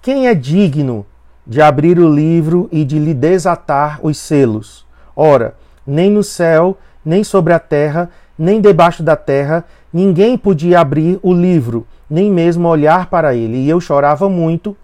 Quem 0.02 0.26
é 0.26 0.34
digno 0.34 1.06
de 1.46 1.62
abrir 1.62 1.98
o 1.98 2.12
livro 2.12 2.68
e 2.70 2.84
de 2.84 2.98
lhe 2.98 3.14
desatar 3.14 4.00
os 4.02 4.18
selos? 4.18 4.84
Ora, 5.16 5.54
nem 5.86 6.10
no 6.10 6.22
céu, 6.22 6.76
nem 7.02 7.24
sobre 7.24 7.54
a 7.54 7.58
terra, 7.58 8.10
nem 8.38 8.60
debaixo 8.60 9.02
da 9.02 9.16
terra, 9.16 9.64
ninguém 9.90 10.36
podia 10.36 10.80
abrir 10.80 11.18
o 11.22 11.32
livro, 11.32 11.86
nem 12.10 12.30
mesmo 12.30 12.68
olhar 12.68 13.06
para 13.06 13.34
ele. 13.34 13.56
E 13.58 13.68
eu 13.68 13.80
chorava 13.80 14.28
muito, 14.28 14.76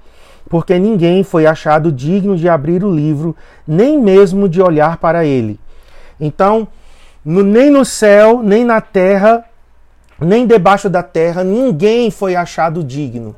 porque 0.49 0.79
ninguém 0.79 1.23
foi 1.23 1.47
achado 1.47 1.93
digno 1.93 2.37
de 2.37 2.49
abrir 2.49 2.85
o 2.85 2.95
livro, 2.95 3.37
nem 3.67 4.01
mesmo 4.01 4.49
de 4.49 4.63
olhar 4.63 4.97
para 4.97 5.25
ele. 5.25 5.59
Então, 6.21 6.69
no, 7.25 7.43
nem 7.43 7.71
no 7.71 7.85
céu, 7.85 8.43
nem 8.43 8.65
na 8.65 8.81
terra, 8.81 9.45
nem 10.21 10.47
debaixo 10.47 10.91
da 10.91 11.03
terra, 11.03 11.43
ninguém 11.43 12.11
foi 12.11 12.37
achado 12.37 12.85
digno. 12.85 13.35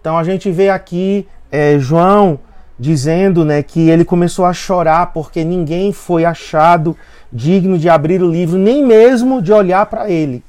Então 0.00 0.18
a 0.18 0.24
gente 0.24 0.50
vê 0.50 0.68
aqui 0.68 1.28
é, 1.50 1.78
João 1.78 2.38
dizendo 2.78 3.44
né, 3.44 3.62
que 3.62 3.88
ele 3.88 4.04
começou 4.04 4.44
a 4.44 4.52
chorar 4.52 5.12
porque 5.12 5.44
ninguém 5.44 5.92
foi 5.92 6.24
achado 6.24 6.96
digno 7.32 7.78
de 7.78 7.88
abrir 7.88 8.22
o 8.22 8.30
livro, 8.30 8.58
nem 8.58 8.84
mesmo 8.84 9.40
de 9.40 9.52
olhar 9.52 9.86
para 9.86 10.10
ele. 10.10 10.42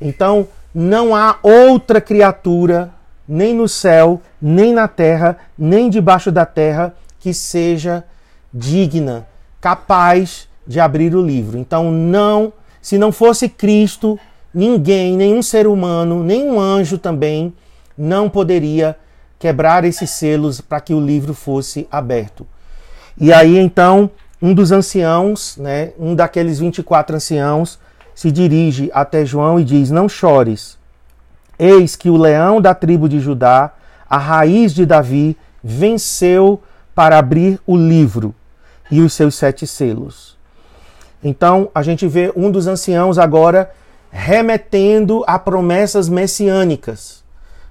Então 0.00 0.46
não 0.74 1.14
há 1.14 1.36
outra 1.42 2.00
criatura, 2.00 2.90
nem 3.28 3.54
no 3.54 3.68
céu, 3.68 4.20
nem 4.40 4.72
na 4.72 4.86
terra, 4.86 5.36
nem 5.58 5.90
debaixo 5.90 6.30
da 6.30 6.46
terra, 6.46 6.94
que 7.18 7.34
seja 7.34 8.04
digna, 8.52 9.26
capaz 9.60 10.48
de 10.66 10.80
abrir 10.80 11.14
o 11.14 11.24
livro. 11.24 11.58
Então, 11.58 11.90
não, 11.90 12.52
se 12.80 12.98
não 12.98 13.12
fosse 13.12 13.48
Cristo, 13.48 14.18
ninguém, 14.52 15.16
nenhum 15.16 15.42
ser 15.42 15.66
humano, 15.66 16.22
nenhum 16.22 16.60
anjo 16.60 16.98
também, 16.98 17.52
não 17.96 18.28
poderia 18.28 18.96
quebrar 19.38 19.84
esses 19.84 20.10
selos 20.10 20.60
para 20.60 20.80
que 20.80 20.94
o 20.94 21.00
livro 21.00 21.34
fosse 21.34 21.86
aberto. 21.90 22.46
E 23.18 23.32
aí 23.32 23.58
então, 23.58 24.10
um 24.40 24.52
dos 24.52 24.72
anciãos, 24.72 25.56
né, 25.56 25.92
um 25.98 26.14
daqueles 26.14 26.58
24 26.58 27.16
anciãos, 27.16 27.78
se 28.14 28.30
dirige 28.30 28.90
até 28.92 29.24
João 29.24 29.58
e 29.58 29.64
diz: 29.64 29.90
Não 29.90 30.08
chores. 30.08 30.78
Eis 31.58 31.94
que 31.96 32.10
o 32.10 32.16
leão 32.16 32.60
da 32.60 32.74
tribo 32.74 33.08
de 33.08 33.20
Judá, 33.20 33.72
a 34.08 34.18
raiz 34.18 34.74
de 34.74 34.84
Davi, 34.84 35.36
venceu 35.62 36.62
para 36.94 37.18
abrir 37.18 37.60
o 37.66 37.76
livro 37.76 38.34
e 38.90 39.00
os 39.00 39.12
seus 39.12 39.34
sete 39.34 39.66
selos. 39.66 40.33
Então 41.24 41.70
a 41.74 41.82
gente 41.82 42.06
vê 42.06 42.30
um 42.36 42.50
dos 42.50 42.66
anciãos 42.66 43.18
agora 43.18 43.70
remetendo 44.10 45.24
a 45.26 45.38
promessas 45.38 46.08
messiânicas. 46.08 47.24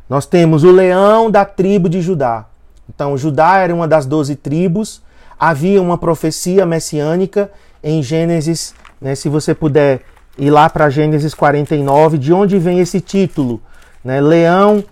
Nós 0.09 0.25
temos 0.25 0.63
o 0.63 0.71
leão 0.71 1.29
da 1.29 1.45
tribo 1.45 1.87
de 1.87 2.01
Judá. 2.01 2.47
Então 2.89 3.15
Judá 3.15 3.59
era 3.59 3.73
uma 3.73 3.87
das 3.87 4.07
doze 4.07 4.35
tribos. 4.35 5.01
Havia 5.39 5.81
uma 5.81 5.97
profecia 5.97 6.65
messiânica 6.65 7.51
em 7.83 8.01
Gênesis, 8.01 8.73
né, 8.99 9.13
se 9.13 9.29
você 9.29 9.53
puder 9.53 10.01
ir 10.37 10.49
lá 10.49 10.69
para 10.69 10.89
Gênesis 10.89 11.33
49, 11.33 12.17
de 12.17 12.33
onde 12.33 12.57
vem 12.57 12.79
esse 12.79 13.01
título, 13.01 13.61
né, 14.03 14.21
leão 14.21 14.83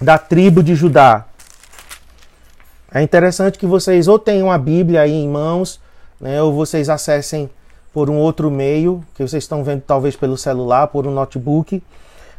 da 0.00 0.16
tribo 0.18 0.62
de 0.62 0.74
Judá. 0.74 1.26
É 2.94 3.02
interessante 3.02 3.58
que 3.58 3.66
vocês 3.66 4.06
ou 4.06 4.18
tenham 4.18 4.50
a 4.50 4.58
Bíblia 4.58 5.02
aí 5.02 5.12
em 5.12 5.28
mãos, 5.28 5.80
né, 6.20 6.40
ou 6.40 6.52
vocês 6.52 6.88
acessem 6.88 7.50
por 7.92 8.08
um 8.08 8.16
outro 8.16 8.50
meio, 8.50 9.04
que 9.14 9.22
vocês 9.22 9.44
estão 9.44 9.62
vendo 9.62 9.82
talvez 9.82 10.16
pelo 10.16 10.36
celular, 10.36 10.86
por 10.88 11.06
um 11.06 11.12
notebook, 11.12 11.82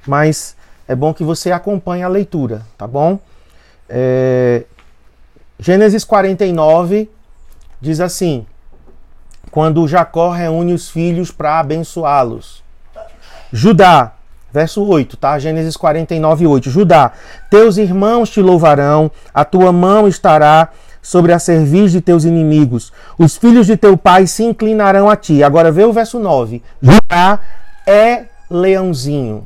mas 0.07 0.55
é 0.88 0.95
bom 0.95 1.13
que 1.13 1.24
você 1.24 1.51
acompanhe 1.51 2.03
a 2.03 2.07
leitura, 2.07 2.63
tá 2.77 2.88
bom? 2.88 3.19
É... 3.88 4.63
Gênesis 5.60 6.03
49 6.03 7.10
diz 7.79 8.00
assim: 8.00 8.45
quando 9.51 9.88
Jacó 9.88 10.31
reúne 10.31 10.74
os 10.74 10.89
filhos 10.89 11.29
para 11.31 11.60
abençoá-los. 11.60 12.63
Judá, 13.51 14.13
Verso 14.53 14.83
8, 14.83 15.17
tá? 15.17 15.39
Gênesis 15.39 15.75
49, 15.75 16.45
8. 16.45 16.69
Judá, 16.69 17.12
teus 17.50 17.77
irmãos 17.77 18.29
te 18.29 18.39
louvarão, 18.39 19.10
a 19.33 19.43
tua 19.43 19.72
mão 19.72 20.07
estará 20.07 20.69
sobre 21.03 21.33
a 21.33 21.38
cerviz 21.38 21.91
de 21.91 22.01
teus 22.01 22.24
inimigos. 22.24 22.91
Os 23.19 23.38
filhos 23.38 23.67
de 23.67 23.77
teu 23.77 23.95
pai 23.95 24.25
se 24.25 24.43
inclinarão 24.43 25.10
a 25.10 25.15
ti. 25.15 25.43
Agora 25.43 25.72
vê 25.72 25.83
o 25.83 25.93
verso 25.93 26.17
9. 26.17 26.63
Judá 26.81 27.39
é 27.86 28.24
leãozinho. 28.50 29.45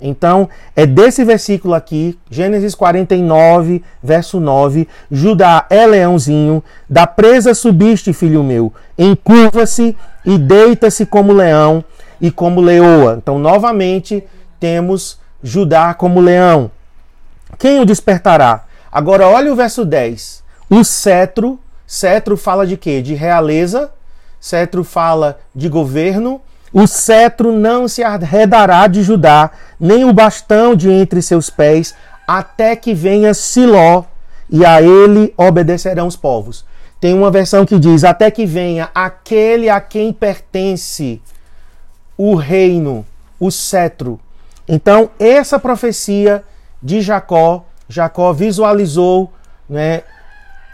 Então, 0.00 0.48
é 0.76 0.86
desse 0.86 1.24
versículo 1.24 1.74
aqui, 1.74 2.16
Gênesis 2.30 2.74
49, 2.74 3.82
verso 4.00 4.38
9. 4.38 4.86
Judá 5.10 5.66
é 5.68 5.84
leãozinho, 5.86 6.62
da 6.88 7.04
presa 7.04 7.52
subiste, 7.52 8.12
filho 8.12 8.44
meu, 8.44 8.72
encurva-se 8.96 9.96
e 10.24 10.38
deita-se 10.38 11.04
como 11.04 11.32
leão 11.32 11.84
e 12.20 12.30
como 12.30 12.60
leoa. 12.60 13.16
Então, 13.20 13.40
novamente, 13.40 14.22
temos 14.60 15.18
Judá 15.42 15.92
como 15.94 16.20
leão. 16.20 16.70
Quem 17.58 17.80
o 17.80 17.84
despertará? 17.84 18.66
Agora, 18.92 19.26
olha 19.26 19.52
o 19.52 19.56
verso 19.56 19.84
10. 19.84 20.44
O 20.70 20.84
cetro, 20.84 21.58
cetro 21.86 22.36
fala 22.36 22.66
de 22.66 22.76
quê? 22.76 23.00
De 23.00 23.14
realeza, 23.14 23.90
cetro 24.40 24.84
fala 24.84 25.38
de 25.54 25.68
governo. 25.68 26.40
O 26.72 26.86
cetro 26.86 27.52
não 27.52 27.88
se 27.88 28.02
arredará 28.02 28.86
de 28.86 29.02
Judá, 29.02 29.50
nem 29.80 30.04
o 30.04 30.12
bastão 30.12 30.74
de 30.74 30.90
entre 30.90 31.22
seus 31.22 31.48
pés, 31.48 31.94
até 32.26 32.76
que 32.76 32.92
venha 32.92 33.32
Siló, 33.32 34.04
e 34.50 34.64
a 34.64 34.82
ele 34.82 35.32
obedecerão 35.36 36.06
os 36.06 36.16
povos. 36.16 36.66
Tem 37.00 37.14
uma 37.14 37.30
versão 37.30 37.64
que 37.64 37.78
diz: 37.78 38.04
até 38.04 38.30
que 38.30 38.44
venha 38.44 38.90
aquele 38.94 39.70
a 39.70 39.80
quem 39.80 40.12
pertence 40.12 41.22
o 42.16 42.34
reino, 42.34 43.06
o 43.40 43.50
cetro. 43.50 44.20
Então, 44.68 45.08
essa 45.18 45.58
profecia 45.58 46.44
de 46.82 47.00
Jacó, 47.00 47.64
Jacó 47.88 48.32
visualizou 48.32 49.32
né, 49.68 50.02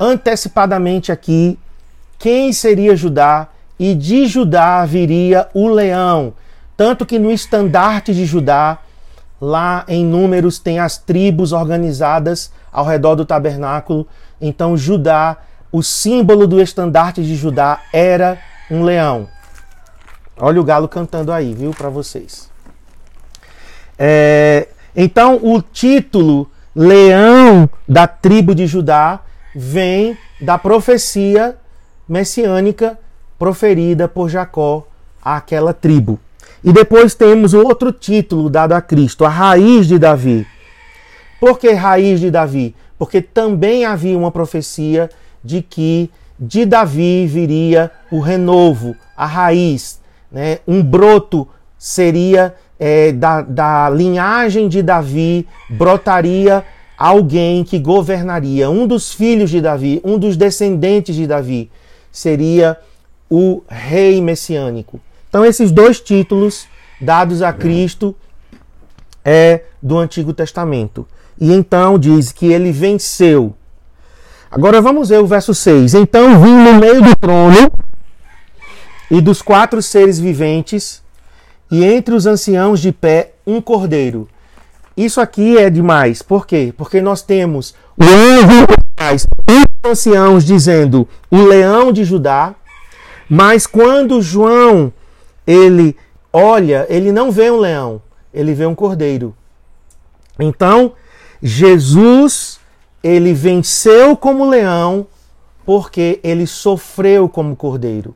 antecipadamente 0.01 1.11
aqui 1.13 1.59
quem 2.19 2.53
seria 2.53 2.97
Judá, 2.97 3.49
e 3.79 3.95
de 3.95 4.27
Judá 4.27 4.85
viria 4.85 5.49
o 5.53 5.69
leão. 5.69 6.33
Tanto 6.77 7.05
que 7.05 7.19
no 7.19 7.31
estandarte 7.31 8.15
de 8.15 8.25
Judá, 8.25 8.79
lá 9.41 9.85
em 9.89 10.05
Números, 10.05 10.59
tem 10.59 10.79
as 10.79 10.97
tribos 10.97 11.53
organizadas 11.53 12.53
ao 12.73 12.85
redor 12.85 13.15
do 13.15 13.25
tabernáculo. 13.25 14.07
Então, 14.41 14.77
Judá, 14.77 15.37
o 15.71 15.83
símbolo 15.83 16.47
do 16.47 16.61
estandarte 16.61 17.23
de 17.23 17.37
Judá 17.37 17.81
era 17.93 18.39
um 18.71 18.83
leão. 18.83 19.29
Olha 20.37 20.61
o 20.61 20.65
galo 20.65 20.89
cantando 20.89 21.33
aí, 21.33 21.53
viu, 21.53 21.73
para 21.73 21.89
vocês. 21.89 22.51
É, 23.99 24.69
então, 24.97 25.39
o 25.43 25.61
título 25.61 26.51
Leão 26.75 27.71
da 27.87 28.09
tribo 28.09 28.53
de 28.53 28.67
Judá 28.67 29.21
vem 29.55 30.17
da 30.41 30.59
profecia 30.59 31.57
messiânica 32.09 32.99
proferida 33.39 34.09
por 34.09 34.29
Jacó 34.29 34.87
àquela 35.23 35.73
tribo. 35.73 36.19
E 36.63 36.73
depois 36.73 37.15
temos 37.15 37.55
outro 37.55 37.93
título 37.93 38.49
dado 38.49 38.73
a 38.73 38.81
Cristo, 38.81 39.25
a 39.25 39.29
raiz 39.29 39.87
de 39.87 39.99
Davi. 39.99 40.47
Por 41.39 41.59
que 41.59 41.73
raiz 41.73 42.21
de 42.21 42.31
Davi? 42.31 42.75
Porque 42.99 43.21
também 43.21 43.85
havia 43.85 44.17
uma 44.17 44.31
profecia 44.31 45.11
de 45.43 45.61
que 45.61 46.11
de 46.39 46.65
Davi 46.65 47.27
viria 47.27 47.91
o 48.11 48.19
renovo, 48.19 48.97
a 49.17 49.27
raiz, 49.27 50.01
né? 50.33 50.59
Um 50.67 50.83
broto 50.83 51.47
seria 51.79 52.55
é, 52.79 53.13
da, 53.13 53.43
da 53.43 53.91
linhagem 53.91 54.69
de 54.69 54.83
Davi, 54.83 55.47
brotaria 55.69 56.65
alguém 56.97 57.65
que 57.65 57.79
governaria. 57.79 58.71
Um 58.71 58.87
dos 58.87 59.13
filhos 59.13 59.51
de 59.51 59.61
Davi, 59.61 60.01
um 60.05 60.19
dos 60.19 60.37
descendentes 60.37 61.15
de 61.15 61.27
Davi, 61.27 61.71
seria 62.11 62.79
o 63.31 63.63
rei 63.69 64.21
messiânico. 64.21 65.01
Então, 65.29 65.45
esses 65.45 65.73
dois 65.73 66.01
títulos 66.01 66.67
dados 67.01 67.43
a 67.43 67.53
Cristo 67.53 68.15
é 69.25 69.63
do 69.83 69.99
Antigo 69.99 70.33
Testamento. 70.33 71.07
E 71.41 71.53
então 71.53 71.99
diz 71.99 72.31
que 72.31 72.47
ele 72.47 72.71
venceu. 72.71 73.55
Agora 74.51 74.81
vamos 74.81 75.09
ver 75.09 75.19
o 75.19 75.27
verso 75.27 75.53
6. 75.53 75.95
Então 75.95 76.41
vim 76.41 76.55
no 76.55 76.75
meio 76.75 77.03
do 77.03 77.17
trono 77.17 77.73
e 79.11 79.21
dos 79.21 79.43
quatro 79.43 79.83
seres 79.83 80.19
viventes, 80.19 81.03
e 81.71 81.85
entre 81.85 82.15
os 82.15 82.27
anciãos 82.27 82.81
de 82.81 82.93
pé, 82.93 83.33
um 83.47 83.61
cordeiro. 83.61 84.29
Isso 84.97 85.21
aqui 85.21 85.59
é 85.59 85.69
demais. 85.69 86.23
Por 86.23 86.47
quê? 86.47 86.73
Porque 86.77 87.01
nós 87.01 87.23
temos 87.23 87.75
o 87.99 88.05
anjo 88.05 88.67
os 89.85 89.91
anciãos 89.91 90.45
dizendo 90.45 91.07
o 91.31 91.43
leão 91.43 91.93
de 91.93 92.05
Judá, 92.05 92.55
mas 93.29 93.67
quando 93.67 94.23
João 94.23 94.93
ele 95.47 95.97
olha, 96.33 96.87
ele 96.89 97.13
não 97.13 97.31
vê 97.31 97.51
um 97.51 97.59
leão, 97.59 98.01
ele 98.33 98.55
vê 98.55 98.65
um 98.67 98.75
cordeiro. 98.75 99.35
Então, 100.39 100.93
Jesus, 101.43 102.59
ele 103.03 103.35
venceu 103.35 104.17
como 104.17 104.49
leão 104.49 105.07
porque 105.65 106.21
ele 106.23 106.47
sofreu 106.47 107.29
como 107.29 107.55
cordeiro. 107.57 108.15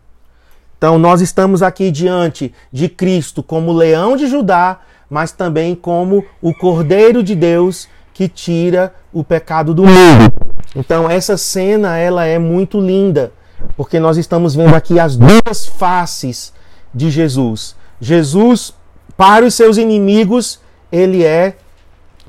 Então, 0.76 0.98
nós 0.98 1.20
estamos 1.20 1.62
aqui 1.62 1.90
diante 1.90 2.54
de 2.72 2.88
Cristo 2.88 3.42
como 3.42 3.72
leão 3.72 4.16
de 4.16 4.26
Judá, 4.26 4.80
mas 5.08 5.32
também 5.32 5.74
como 5.74 6.24
o 6.40 6.52
Cordeiro 6.54 7.22
de 7.22 7.34
Deus 7.34 7.88
que 8.12 8.28
tira 8.28 8.94
o 9.12 9.22
pecado 9.22 9.72
do 9.72 9.84
mundo. 9.84 10.32
Então, 10.74 11.08
essa 11.08 11.36
cena 11.36 11.96
ela 11.96 12.24
é 12.24 12.38
muito 12.38 12.80
linda, 12.80 13.32
porque 13.76 13.98
nós 13.98 14.16
estamos 14.16 14.54
vendo 14.54 14.74
aqui 14.74 14.98
as 14.98 15.16
duas 15.16 15.66
faces 15.66 16.52
de 16.94 17.10
Jesus. 17.10 17.74
Jesus, 18.00 18.74
para 19.16 19.46
os 19.46 19.54
seus 19.54 19.76
inimigos, 19.76 20.60
ele 20.90 21.24
é 21.24 21.56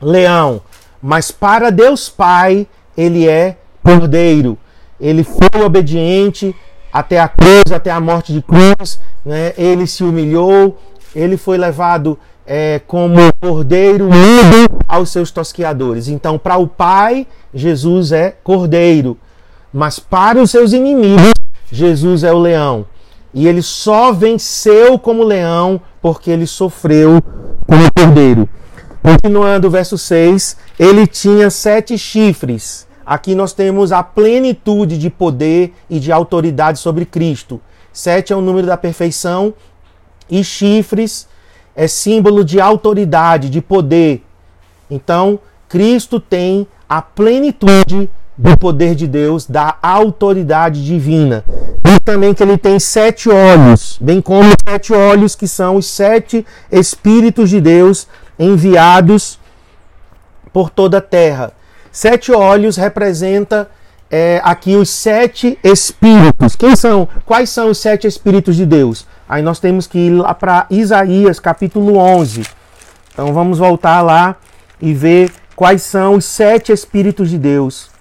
leão, 0.01 0.61
mas 1.01 1.31
para 1.31 1.69
Deus 1.69 2.09
Pai, 2.09 2.67
ele 2.95 3.27
é 3.27 3.57
cordeiro. 3.83 4.57
Ele 4.99 5.23
foi 5.23 5.61
obediente 5.63 6.55
até 6.91 7.19
a 7.19 7.27
cruz, 7.27 7.71
até 7.71 7.91
a 7.91 7.99
morte 7.99 8.33
de 8.33 8.41
cruz, 8.41 8.99
né? 9.23 9.53
ele 9.57 9.87
se 9.87 10.03
humilhou, 10.03 10.77
ele 11.15 11.37
foi 11.37 11.57
levado 11.57 12.17
é, 12.51 12.81
como 12.87 13.15
cordeiro 13.39 14.05
mudo 14.05 14.79
aos 14.87 15.11
seus 15.11 15.29
tosquiadores. 15.29 16.07
Então, 16.07 16.39
para 16.39 16.57
o 16.57 16.67
Pai, 16.67 17.27
Jesus 17.53 18.11
é 18.11 18.31
cordeiro, 18.43 19.15
mas 19.71 19.99
para 19.99 20.41
os 20.41 20.49
seus 20.49 20.73
inimigos, 20.73 21.31
Jesus 21.71 22.23
é 22.23 22.33
o 22.33 22.39
leão. 22.39 22.87
E 23.31 23.47
ele 23.47 23.61
só 23.61 24.11
venceu 24.11 24.97
como 24.97 25.23
leão 25.23 25.79
porque 26.01 26.31
ele 26.31 26.47
sofreu 26.47 27.21
como 27.67 27.87
cordeiro. 27.95 28.49
Continuando 29.03 29.67
o 29.67 29.71
verso 29.71 29.95
6, 29.95 30.57
ele 30.79 31.05
tinha 31.05 31.51
sete 31.51 31.99
chifres. 31.99 32.87
Aqui 33.05 33.35
nós 33.35 33.53
temos 33.53 33.91
a 33.91 34.01
plenitude 34.01 34.97
de 34.97 35.11
poder 35.11 35.71
e 35.87 35.99
de 35.99 36.11
autoridade 36.11 36.79
sobre 36.79 37.05
Cristo. 37.05 37.61
Sete 37.93 38.33
é 38.33 38.35
o 38.35 38.41
número 38.41 38.65
da 38.65 38.75
perfeição 38.75 39.53
e 40.27 40.43
chifres 40.43 41.27
é 41.79 41.87
símbolo 41.87 42.43
de 42.43 42.59
autoridade, 42.59 43.49
de 43.49 43.61
poder. 43.61 44.21
Então, 44.91 45.39
Cristo 45.69 46.19
tem 46.19 46.67
a 46.89 47.01
plenitude 47.01 48.09
do 48.37 48.57
poder 48.57 48.95
de 48.95 49.07
Deus, 49.07 49.45
da 49.45 49.77
autoridade 49.81 50.83
divina. 50.83 51.45
E 51.87 51.97
também 52.01 52.33
que 52.33 52.43
ele 52.43 52.57
tem 52.57 52.81
sete 52.81 53.29
olhos, 53.29 53.97
bem 54.01 54.19
como 54.21 54.51
sete 54.67 54.91
olhos 54.91 55.35
que 55.35 55.47
são 55.47 55.77
os 55.77 55.85
sete 55.85 56.45
Espíritos 56.69 57.49
de 57.49 57.61
Deus 57.61 58.09
enviados 58.37 59.39
por 60.51 60.69
toda 60.69 60.97
a 60.97 61.01
terra. 61.01 61.53
Sete 61.93 62.33
olhos 62.33 62.75
representa 62.75 63.71
é, 64.11 64.41
aqui 64.43 64.75
os 64.75 64.89
sete 64.89 65.57
Espíritos. 65.63 66.57
Quem 66.57 66.75
são? 66.75 67.07
Quais 67.25 67.49
são 67.49 67.69
os 67.69 67.77
sete 67.77 68.05
Espíritos 68.05 68.57
de 68.57 68.65
Deus? 68.65 69.07
Aí 69.29 69.41
nós 69.43 69.59
temos 69.59 69.87
que 69.87 69.99
ir 69.99 70.09
lá 70.09 70.33
para 70.33 70.65
Isaías 70.69 71.39
capítulo 71.39 71.95
11. 71.97 72.43
Então 73.13 73.31
vamos 73.31 73.59
voltar 73.59 74.01
lá 74.01 74.35
e 74.81 74.93
ver 74.93 75.31
quais 75.55 75.83
são 75.83 76.15
os 76.15 76.25
sete 76.25 76.71
Espíritos 76.71 77.29
de 77.29 77.37
Deus 77.37 77.91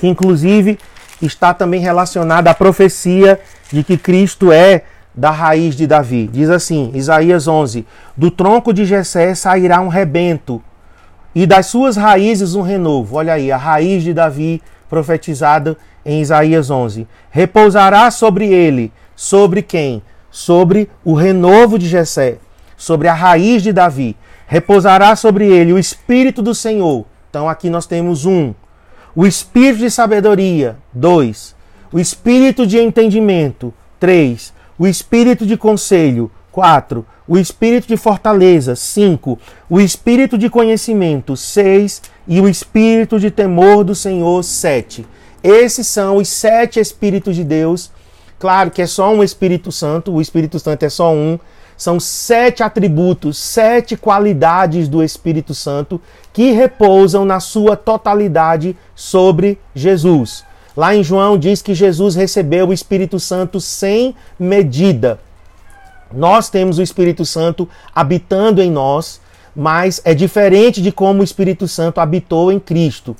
que 0.00 0.08
inclusive 0.08 0.78
está 1.20 1.52
também 1.52 1.78
relacionada 1.78 2.50
à 2.50 2.54
profecia 2.54 3.38
de 3.70 3.84
que 3.84 3.98
Cristo 3.98 4.50
é 4.50 4.82
da 5.14 5.30
raiz 5.30 5.76
de 5.76 5.86
Davi. 5.86 6.28
Diz 6.32 6.48
assim, 6.48 6.90
Isaías 6.94 7.46
11: 7.46 7.86
Do 8.16 8.30
tronco 8.30 8.72
de 8.72 8.86
Jessé 8.86 9.34
sairá 9.34 9.78
um 9.82 9.88
rebento, 9.88 10.62
e 11.34 11.46
das 11.46 11.66
suas 11.66 11.98
raízes 11.98 12.54
um 12.54 12.62
renovo. 12.62 13.16
Olha 13.16 13.34
aí, 13.34 13.52
a 13.52 13.58
raiz 13.58 14.02
de 14.02 14.14
Davi 14.14 14.62
profetizada 14.88 15.76
em 16.04 16.22
Isaías 16.22 16.70
11. 16.70 17.06
Repousará 17.30 18.10
sobre 18.10 18.46
ele, 18.48 18.90
sobre 19.14 19.60
quem? 19.60 20.02
Sobre 20.30 20.88
o 21.04 21.14
renovo 21.14 21.78
de 21.78 21.88
Jessé, 21.88 22.38
sobre 22.76 23.08
a 23.08 23.14
raiz 23.14 23.62
de 23.62 23.72
Davi. 23.72 24.16
Repousará 24.46 25.14
sobre 25.16 25.46
ele 25.46 25.72
o 25.72 25.78
espírito 25.78 26.42
do 26.42 26.54
Senhor. 26.54 27.04
Então 27.28 27.48
aqui 27.48 27.70
nós 27.70 27.86
temos 27.86 28.26
um 28.26 28.54
o 29.14 29.26
espírito 29.26 29.80
de 29.80 29.90
sabedoria, 29.90 30.76
2. 30.92 31.54
O 31.92 31.98
espírito 31.98 32.64
de 32.64 32.78
entendimento, 32.78 33.74
3. 33.98 34.52
O 34.78 34.86
espírito 34.86 35.44
de 35.44 35.56
conselho, 35.56 36.30
4. 36.52 37.04
O 37.26 37.36
espírito 37.36 37.88
de 37.88 37.96
fortaleza, 37.96 38.76
5. 38.76 39.36
O 39.68 39.80
espírito 39.80 40.38
de 40.38 40.48
conhecimento, 40.48 41.36
6. 41.36 42.02
E 42.28 42.40
o 42.40 42.48
espírito 42.48 43.18
de 43.18 43.32
temor 43.32 43.82
do 43.82 43.96
Senhor, 43.96 44.44
7. 44.44 45.04
Esses 45.42 45.88
são 45.88 46.16
os 46.16 46.28
sete 46.28 46.78
espíritos 46.78 47.34
de 47.34 47.42
Deus. 47.42 47.90
Claro 48.40 48.70
que 48.70 48.80
é 48.80 48.86
só 48.86 49.12
um 49.12 49.22
Espírito 49.22 49.70
Santo, 49.70 50.12
o 50.12 50.20
Espírito 50.20 50.58
Santo 50.58 50.82
é 50.82 50.88
só 50.88 51.12
um, 51.12 51.38
são 51.76 52.00
sete 52.00 52.62
atributos, 52.62 53.36
sete 53.36 53.98
qualidades 53.98 54.88
do 54.88 55.02
Espírito 55.02 55.54
Santo 55.54 56.00
que 56.32 56.50
repousam 56.50 57.26
na 57.26 57.38
sua 57.38 57.76
totalidade 57.76 58.74
sobre 58.94 59.58
Jesus. 59.74 60.42
Lá 60.74 60.94
em 60.94 61.04
João 61.04 61.36
diz 61.36 61.60
que 61.60 61.74
Jesus 61.74 62.14
recebeu 62.14 62.68
o 62.68 62.72
Espírito 62.72 63.20
Santo 63.20 63.60
sem 63.60 64.16
medida. 64.38 65.20
Nós 66.10 66.48
temos 66.48 66.78
o 66.78 66.82
Espírito 66.82 67.26
Santo 67.26 67.68
habitando 67.94 68.62
em 68.62 68.70
nós, 68.70 69.20
mas 69.54 70.00
é 70.02 70.14
diferente 70.14 70.80
de 70.80 70.90
como 70.90 71.20
o 71.20 71.24
Espírito 71.24 71.68
Santo 71.68 72.00
habitou 72.00 72.50
em 72.50 72.58
Cristo. 72.58 73.14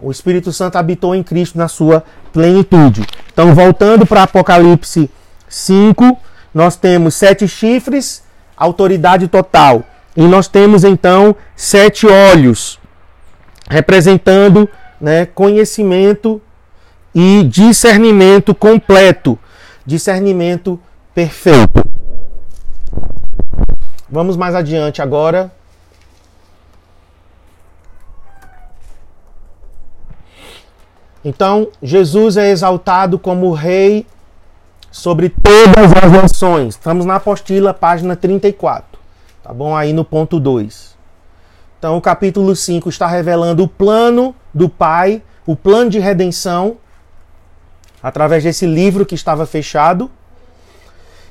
O 0.00 0.10
Espírito 0.10 0.52
Santo 0.52 0.76
habitou 0.76 1.14
em 1.14 1.22
Cristo 1.22 1.58
na 1.58 1.68
sua 1.68 2.02
plenitude. 2.34 3.06
Então, 3.32 3.54
voltando 3.54 4.04
para 4.04 4.24
Apocalipse 4.24 5.08
5, 5.48 6.18
nós 6.52 6.76
temos 6.76 7.14
sete 7.14 7.46
chifres, 7.46 8.24
autoridade 8.56 9.28
total. 9.28 9.84
E 10.16 10.22
nós 10.22 10.48
temos 10.48 10.84
então 10.84 11.34
sete 11.56 12.06
olhos, 12.06 12.78
representando 13.68 14.68
né, 15.00 15.26
conhecimento 15.26 16.42
e 17.14 17.44
discernimento 17.44 18.54
completo, 18.54 19.38
discernimento 19.86 20.78
perfeito. 21.14 21.84
Vamos 24.10 24.36
mais 24.36 24.54
adiante 24.54 25.02
agora. 25.02 25.52
Então, 31.24 31.68
Jesus 31.82 32.36
é 32.36 32.50
exaltado 32.50 33.18
como 33.18 33.52
Rei 33.52 34.06
sobre 34.90 35.28
todas 35.28 35.92
as 36.04 36.12
nações. 36.12 36.74
Estamos 36.74 37.06
na 37.06 37.16
apostila, 37.16 37.72
página 37.72 38.14
34. 38.14 38.98
Tá 39.42 39.52
bom? 39.52 39.74
Aí 39.74 39.92
no 39.92 40.04
ponto 40.04 40.38
2. 40.38 40.94
Então, 41.78 41.96
o 41.96 42.00
capítulo 42.00 42.54
5 42.54 42.88
está 42.88 43.06
revelando 43.06 43.64
o 43.64 43.68
plano 43.68 44.34
do 44.52 44.68
Pai, 44.68 45.22
o 45.46 45.56
plano 45.56 45.90
de 45.90 45.98
redenção, 45.98 46.76
através 48.02 48.44
desse 48.44 48.66
livro 48.66 49.04
que 49.04 49.14
estava 49.14 49.46
fechado. 49.46 50.10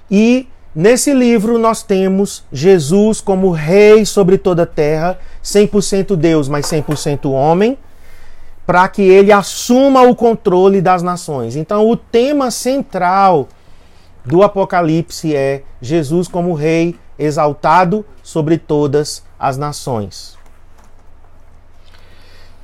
E 0.10 0.47
nesse 0.75 1.13
livro 1.13 1.58
nós 1.58 1.84
temos 1.84 2.43
Jesus 2.51 3.21
como 3.21 3.51
rei 3.51 4.06
sobre 4.06 4.38
toda 4.38 4.63
a 4.63 4.67
terra, 4.67 5.19
100% 5.43 6.15
Deus, 6.15 6.47
mas 6.47 6.65
100% 6.65 7.32
homem, 7.32 7.77
para 8.65 8.88
que 8.88 9.02
ele 9.02 9.32
assuma 9.32 10.02
o 10.04 10.15
controle 10.15 10.82
das 10.82 11.04
nações. 11.04 11.56
Então, 11.56 11.89
o 11.89 11.97
tema 11.97 12.49
central 12.49 13.47
do 14.26 14.41
Apocalipse 14.41 15.36
é 15.36 15.63
Jesus 15.82 16.28
como 16.28 16.54
Rei 16.54 16.95
exaltado 17.19 18.06
sobre 18.21 18.58
todas 18.58 19.23
as 19.38 19.58
nações. 19.58 20.38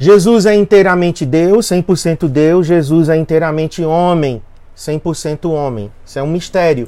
Jesus 0.02 0.46
é 0.46 0.56
inteiramente 0.56 1.26
Deus, 1.26 1.68
100% 1.68 2.30
Deus. 2.30 2.66
Jesus 2.66 3.10
é 3.10 3.18
inteiramente 3.18 3.84
homem, 3.84 4.42
100% 4.78 5.50
homem. 5.52 5.92
Isso 6.06 6.18
é 6.18 6.24
um 6.24 6.28
mistério. 6.28 6.88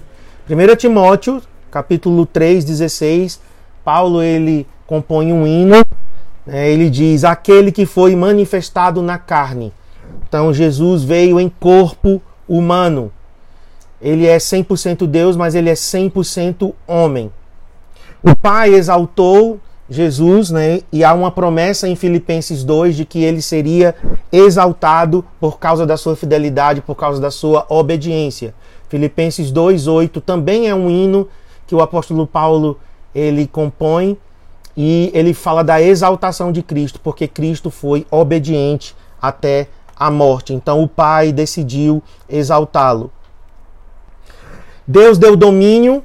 1 0.49 0.75
Timóteo, 0.77 1.41
capítulo 1.69 2.25
3, 2.25 2.63
16, 2.63 3.41
Paulo 3.83 4.23
ele 4.23 4.65
compõe 4.87 5.33
um 5.33 5.45
hino. 5.45 5.83
Né, 6.51 6.69
ele 6.69 6.89
diz: 6.89 7.23
Aquele 7.23 7.71
que 7.71 7.85
foi 7.85 8.13
manifestado 8.13 9.01
na 9.01 9.17
carne. 9.17 9.71
Então 10.27 10.53
Jesus 10.53 11.01
veio 11.01 11.39
em 11.39 11.47
corpo 11.47 12.21
humano. 12.47 13.09
Ele 14.01 14.27
é 14.27 14.37
100% 14.37 15.07
Deus, 15.07 15.37
mas 15.37 15.55
ele 15.55 15.69
é 15.69 15.73
100% 15.73 16.73
homem. 16.85 17.31
O 18.21 18.35
Pai 18.35 18.73
exaltou 18.73 19.61
Jesus, 19.89 20.49
né? 20.51 20.81
E 20.91 21.05
há 21.05 21.13
uma 21.13 21.31
promessa 21.31 21.87
em 21.87 21.95
Filipenses 21.95 22.65
2 22.65 22.97
de 22.97 23.05
que 23.05 23.23
ele 23.23 23.41
seria 23.41 23.95
exaltado 24.29 25.23
por 25.39 25.57
causa 25.57 25.85
da 25.85 25.95
sua 25.95 26.17
fidelidade, 26.17 26.81
por 26.81 26.95
causa 26.95 27.21
da 27.21 27.31
sua 27.31 27.65
obediência. 27.69 28.53
Filipenses 28.89 29.51
2:8 29.51 30.19
também 30.19 30.67
é 30.67 30.75
um 30.75 30.89
hino 30.89 31.29
que 31.65 31.73
o 31.73 31.81
apóstolo 31.81 32.27
Paulo 32.27 32.77
ele 33.15 33.47
compõe 33.47 34.17
e 34.75 35.11
ele 35.13 35.33
fala 35.33 35.63
da 35.63 35.81
exaltação 35.81 36.51
de 36.51 36.61
Cristo, 36.61 36.99
porque 37.01 37.27
Cristo 37.27 37.69
foi 37.69 38.05
obediente 38.09 38.95
até 39.21 39.67
a 39.95 40.09
morte. 40.09 40.53
Então 40.53 40.81
o 40.81 40.87
Pai 40.87 41.31
decidiu 41.31 42.01
exaltá-lo. 42.29 43.11
Deus 44.87 45.17
deu 45.17 45.35
domínio, 45.35 46.03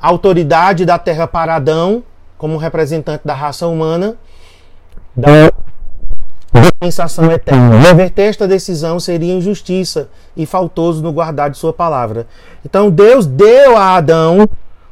autoridade 0.00 0.84
da 0.84 0.98
terra 0.98 1.26
para 1.26 1.54
Adão, 1.54 2.02
como 2.36 2.56
representante 2.56 3.26
da 3.26 3.34
raça 3.34 3.66
humana. 3.66 4.16
dispensação 6.52 7.30
eterna. 7.30 7.78
Reverter 7.78 8.22
esta 8.22 8.46
decisão 8.46 8.98
seria 9.00 9.34
injustiça 9.34 10.08
e 10.36 10.46
faltoso 10.46 11.02
no 11.02 11.12
guardar 11.12 11.50
de 11.50 11.58
sua 11.58 11.72
palavra. 11.72 12.26
Então 12.64 12.90
Deus 12.90 13.26
deu 13.26 13.76
a 13.76 13.96
Adão 13.96 14.48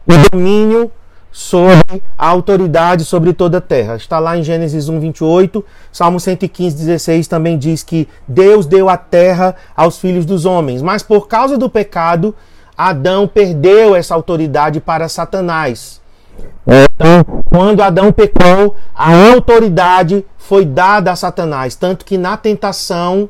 o 0.06 0.30
domínio 0.30 0.90
sobre 1.36 2.02
a 2.16 2.28
autoridade 2.28 3.04
sobre 3.04 3.34
toda 3.34 3.58
a 3.58 3.60
terra. 3.60 3.96
Está 3.96 4.18
lá 4.18 4.38
em 4.38 4.42
Gênesis 4.42 4.88
1, 4.88 4.98
28. 4.98 5.62
Salmo 5.92 6.18
115, 6.18 6.74
16 6.74 7.28
também 7.28 7.58
diz 7.58 7.82
que 7.82 8.08
Deus 8.26 8.64
deu 8.64 8.88
a 8.88 8.96
terra 8.96 9.54
aos 9.76 9.98
filhos 9.98 10.24
dos 10.24 10.46
homens. 10.46 10.80
Mas 10.80 11.02
por 11.02 11.28
causa 11.28 11.58
do 11.58 11.68
pecado, 11.68 12.34
Adão 12.74 13.28
perdeu 13.28 13.94
essa 13.94 14.14
autoridade 14.14 14.80
para 14.80 15.10
Satanás. 15.10 16.00
Então, 16.66 17.42
quando 17.50 17.82
Adão 17.82 18.10
pecou, 18.10 18.74
a 18.94 19.14
autoridade 19.30 20.24
foi 20.38 20.64
dada 20.64 21.12
a 21.12 21.16
Satanás. 21.16 21.74
Tanto 21.74 22.06
que 22.06 22.16
na 22.16 22.38
tentação, 22.38 23.28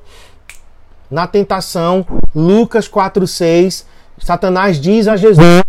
na 1.10 1.26
tentação, 1.26 2.06
Lucas 2.32 2.88
4,6, 2.88 3.84
Satanás 4.18 4.80
diz 4.80 5.08
a 5.08 5.16
Jesus: 5.16 5.62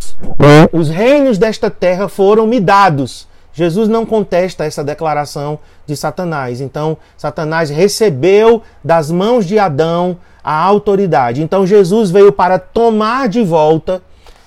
Os 0.71 0.89
reinos 0.89 1.37
desta 1.37 1.69
terra 1.69 2.07
foram 2.07 2.47
me 2.47 2.59
dados. 2.59 3.27
Jesus 3.53 3.89
não 3.89 4.05
contesta 4.05 4.65
essa 4.65 4.83
declaração 4.83 5.57
de 5.85 5.97
Satanás. 5.97 6.61
Então, 6.61 6.95
Satanás 7.17 7.71
recebeu 7.71 8.61
das 8.83 9.09
mãos 9.09 9.47
de 9.47 9.57
Adão 9.57 10.17
a 10.43 10.53
autoridade. 10.53 11.41
Então, 11.41 11.65
Jesus 11.65 12.11
veio 12.11 12.31
para 12.31 12.59
tomar 12.59 13.27
de 13.27 13.43
volta 13.43 14.01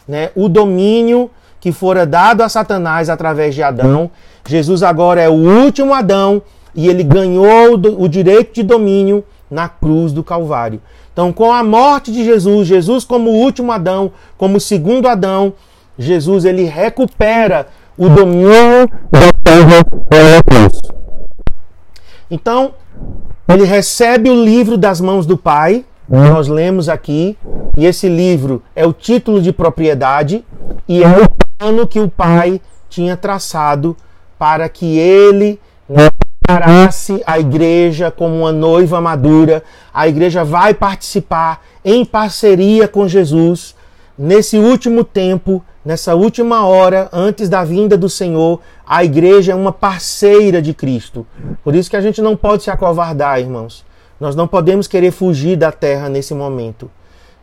né, 0.06 0.30
o 0.36 0.48
domínio 0.48 1.28
que 1.60 1.72
fora 1.72 2.06
dado 2.06 2.42
a 2.42 2.48
Satanás 2.48 3.10
através 3.10 3.54
de 3.54 3.62
Adão. 3.62 4.10
Jesus 4.46 4.82
agora 4.82 5.20
é 5.20 5.28
o 5.28 5.34
último 5.34 5.92
Adão 5.92 6.40
e 6.74 6.88
ele 6.88 7.02
ganhou 7.02 7.74
o 7.74 8.08
direito 8.08 8.54
de 8.54 8.62
domínio 8.62 9.24
na 9.50 9.68
cruz 9.68 10.12
do 10.12 10.22
Calvário. 10.22 10.80
Então, 11.20 11.34
com 11.34 11.52
a 11.52 11.62
morte 11.62 12.10
de 12.10 12.24
Jesus, 12.24 12.66
Jesus 12.66 13.04
como 13.04 13.28
último 13.28 13.72
Adão, 13.72 14.10
como 14.38 14.58
segundo 14.58 15.06
Adão, 15.06 15.52
Jesus 15.98 16.46
ele 16.46 16.64
recupera 16.64 17.66
o 17.98 18.08
domínio 18.08 18.88
da 19.10 19.30
terra 19.44 19.84
pela 20.08 20.42
cruz. 20.42 20.80
Então, 22.30 22.72
ele 23.46 23.64
recebe 23.64 24.30
o 24.30 24.42
livro 24.42 24.78
das 24.78 24.98
mãos 24.98 25.26
do 25.26 25.36
Pai, 25.36 25.84
nós 26.08 26.48
lemos 26.48 26.88
aqui, 26.88 27.36
e 27.76 27.84
esse 27.84 28.08
livro 28.08 28.62
é 28.74 28.86
o 28.86 28.92
título 28.94 29.42
de 29.42 29.52
propriedade 29.52 30.42
e 30.88 31.04
é 31.04 31.06
o 31.06 31.28
plano 31.58 31.86
que 31.86 32.00
o 32.00 32.08
Pai 32.08 32.62
tinha 32.88 33.14
traçado 33.14 33.94
para 34.38 34.70
que 34.70 34.96
ele 34.96 35.60
né, 35.86 36.08
preparasse 36.58 37.22
a 37.26 37.38
igreja 37.38 38.10
como 38.10 38.40
uma 38.40 38.52
noiva 38.52 39.00
madura. 39.00 39.62
A 39.92 40.08
igreja 40.08 40.44
vai 40.44 40.74
participar 40.74 41.62
em 41.84 42.04
parceria 42.04 42.88
com 42.88 43.06
Jesus 43.06 43.74
nesse 44.18 44.58
último 44.58 45.04
tempo, 45.04 45.64
nessa 45.84 46.14
última 46.14 46.66
hora, 46.66 47.08
antes 47.12 47.48
da 47.48 47.64
vinda 47.64 47.96
do 47.96 48.08
Senhor. 48.08 48.60
A 48.86 49.04
igreja 49.04 49.52
é 49.52 49.54
uma 49.54 49.72
parceira 49.72 50.60
de 50.60 50.74
Cristo. 50.74 51.26
Por 51.62 51.74
isso 51.74 51.88
que 51.88 51.96
a 51.96 52.00
gente 52.00 52.20
não 52.20 52.36
pode 52.36 52.64
se 52.64 52.70
acovardar, 52.70 53.38
irmãos. 53.38 53.84
Nós 54.18 54.34
não 54.36 54.46
podemos 54.46 54.86
querer 54.86 55.12
fugir 55.12 55.56
da 55.56 55.72
terra 55.72 56.08
nesse 56.08 56.34
momento. 56.34 56.90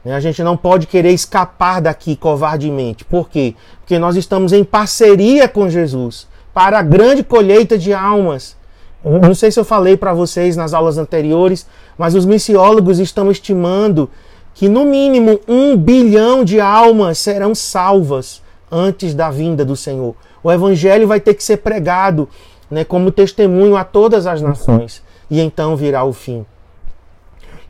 Né? 0.06 0.13
A 0.13 0.20
gente 0.20 0.43
não 0.43 0.56
pode 0.56 0.86
querer 0.86 1.12
escapar 1.12 1.82
daqui 1.82 2.15
covardemente. 2.15 3.04
Por 3.04 3.30
quê? 3.30 3.56
Porque 3.80 3.98
nós 3.98 4.15
estamos 4.15 4.54
em 4.54 4.63
parceria 4.63 5.48
com 5.48 5.70
Jesus 5.70 6.28
para 6.54 6.80
a 6.80 6.84
grande 6.84 7.24
colheita 7.24 7.78
de 7.78 7.93
almas. 7.93 8.56
Não 9.04 9.36
sei 9.36 9.52
se 9.52 9.60
eu 9.60 9.66
falei 9.66 9.96
para 9.96 10.14
vocês 10.14 10.58
nas 10.58 10.74
aulas 10.74 10.98
anteriores, 10.98 11.68
mas 11.98 12.16
os 12.16 12.26
missiólogos 12.26 13.00
estão 13.00 13.32
estimando 13.32 14.10
que 14.54 14.68
no 14.68 14.86
mínimo 14.86 15.40
um 15.48 15.78
bilhão 15.78 16.44
de 16.44 16.60
almas 16.60 17.20
serão 17.20 17.54
salvas 17.54 18.42
antes 18.72 19.14
da 19.14 19.30
vinda 19.30 19.64
do 19.64 19.76
Senhor. 19.76 20.16
O 20.44 20.52
evangelho 20.52 21.08
vai 21.08 21.20
ter 21.20 21.36
que 21.36 21.44
ser 21.44 21.58
pregado 21.58 22.28
né, 22.70 22.84
como 22.84 23.12
testemunho 23.12 23.76
a 23.76 23.84
todas 23.84 24.26
as 24.26 24.42
nações, 24.42 25.02
e 25.30 25.40
então 25.40 25.76
virá 25.76 26.04
o 26.04 26.12
fim. 26.12 26.46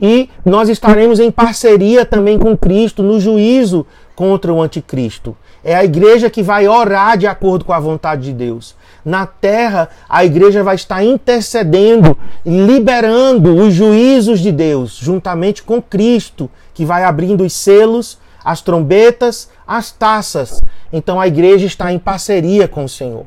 E 0.02 0.30
nós 0.46 0.70
estaremos 0.70 1.20
em 1.20 1.32
parceria 1.32 2.06
também 2.06 2.38
com 2.38 2.56
Cristo 2.56 3.04
no 3.04 3.20
juízo 3.20 3.86
contra 4.16 4.54
o 4.54 4.62
anticristo. 4.62 5.36
É 5.64 5.76
a 5.76 5.84
igreja 5.84 6.30
que 6.30 6.42
vai 6.42 6.68
orar 6.68 7.18
de 7.18 7.28
acordo 7.28 7.66
com 7.66 7.74
a 7.74 7.80
vontade 7.80 8.24
de 8.24 8.34
Deus 8.34 8.76
na 9.08 9.26
terra, 9.26 9.88
a 10.10 10.26
igreja 10.26 10.62
vai 10.62 10.76
estar 10.76 11.02
intercedendo, 11.02 12.18
liberando 12.46 13.56
os 13.56 13.74
juízos 13.74 14.42
de 14.42 14.52
Deus, 14.52 14.98
juntamente 14.98 15.64
com 15.64 15.82
Cristo, 15.82 16.52
que 16.74 16.84
vai 16.84 17.06
abrindo 17.06 17.46
os 17.46 17.54
selos, 17.54 18.20
as 18.44 18.60
trombetas, 18.60 19.50
as 19.66 19.94
taças. 19.94 20.62
Então 20.92 21.22
a 21.22 21.26
igreja 21.26 21.66
está 21.66 21.90
em 21.90 21.98
parceria 21.98 22.68
com 22.68 22.84
o 22.84 22.90
Senhor. 22.90 23.24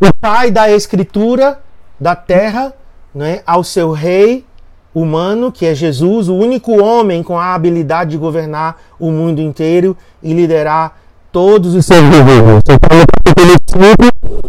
O 0.00 0.14
pai 0.20 0.52
da 0.52 0.70
escritura 0.70 1.60
da 1.98 2.14
terra 2.14 2.72
né, 3.12 3.42
ao 3.44 3.64
seu 3.64 3.90
rei 3.90 4.46
humano, 4.94 5.50
que 5.50 5.66
é 5.66 5.74
Jesus, 5.74 6.28
o 6.28 6.36
único 6.36 6.80
homem 6.80 7.20
com 7.20 7.36
a 7.36 7.52
habilidade 7.52 8.12
de 8.12 8.16
governar 8.16 8.80
o 8.96 9.10
mundo 9.10 9.40
inteiro 9.40 9.96
e 10.22 10.32
liderar 10.32 10.96
todos 11.36 11.74
os 11.74 11.84
seus 11.84 12.00
governos. 12.00 12.62
Então, 12.64 12.78
no 12.80 13.04
capítulo 13.14 13.52
5, 13.66 14.40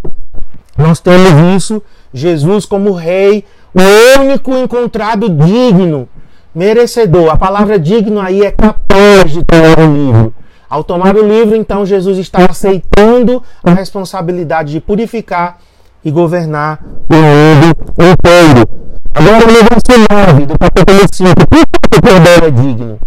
nós 0.78 1.02
temos 1.02 1.54
isso, 1.58 1.84
Jesus 2.14 2.66
como 2.66 2.94
rei, 2.94 3.44
o 3.76 4.22
único 4.22 4.56
encontrado 4.56 5.28
digno, 5.28 6.08
merecedor. 6.56 7.30
A 7.30 7.36
palavra 7.36 7.78
digno 7.78 8.22
aí 8.22 8.42
é 8.42 8.52
capaz 8.52 9.32
de 9.32 9.44
tomar 9.44 9.78
o 9.80 9.94
livro. 9.94 10.34
Ao 10.70 10.82
tomar 10.82 11.18
o 11.18 11.28
livro, 11.28 11.58
então, 11.58 11.86
Jesus 11.86 12.20
está 12.20 12.50
aceitando 12.50 13.44
a 13.62 13.74
responsabilidade 13.74 14.72
de 14.72 14.80
purificar 14.80 15.58
e 16.06 16.10
governar 16.10 16.80
o 17.10 17.16
mundo 17.16 17.76
inteiro. 17.98 18.66
Agora, 19.14 19.46
no 19.46 19.60
verso 19.60 20.32
9 20.32 20.46
do 20.46 20.58
capítulo 20.58 21.00
5, 21.12 21.36
por 21.36 21.48
que 21.50 21.98
o 21.98 22.02
poder 22.02 22.44
é 22.46 22.50
digno? 22.50 22.98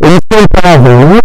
Eles 0.00 0.20
cantavam, 0.26 1.16
né? 1.16 1.20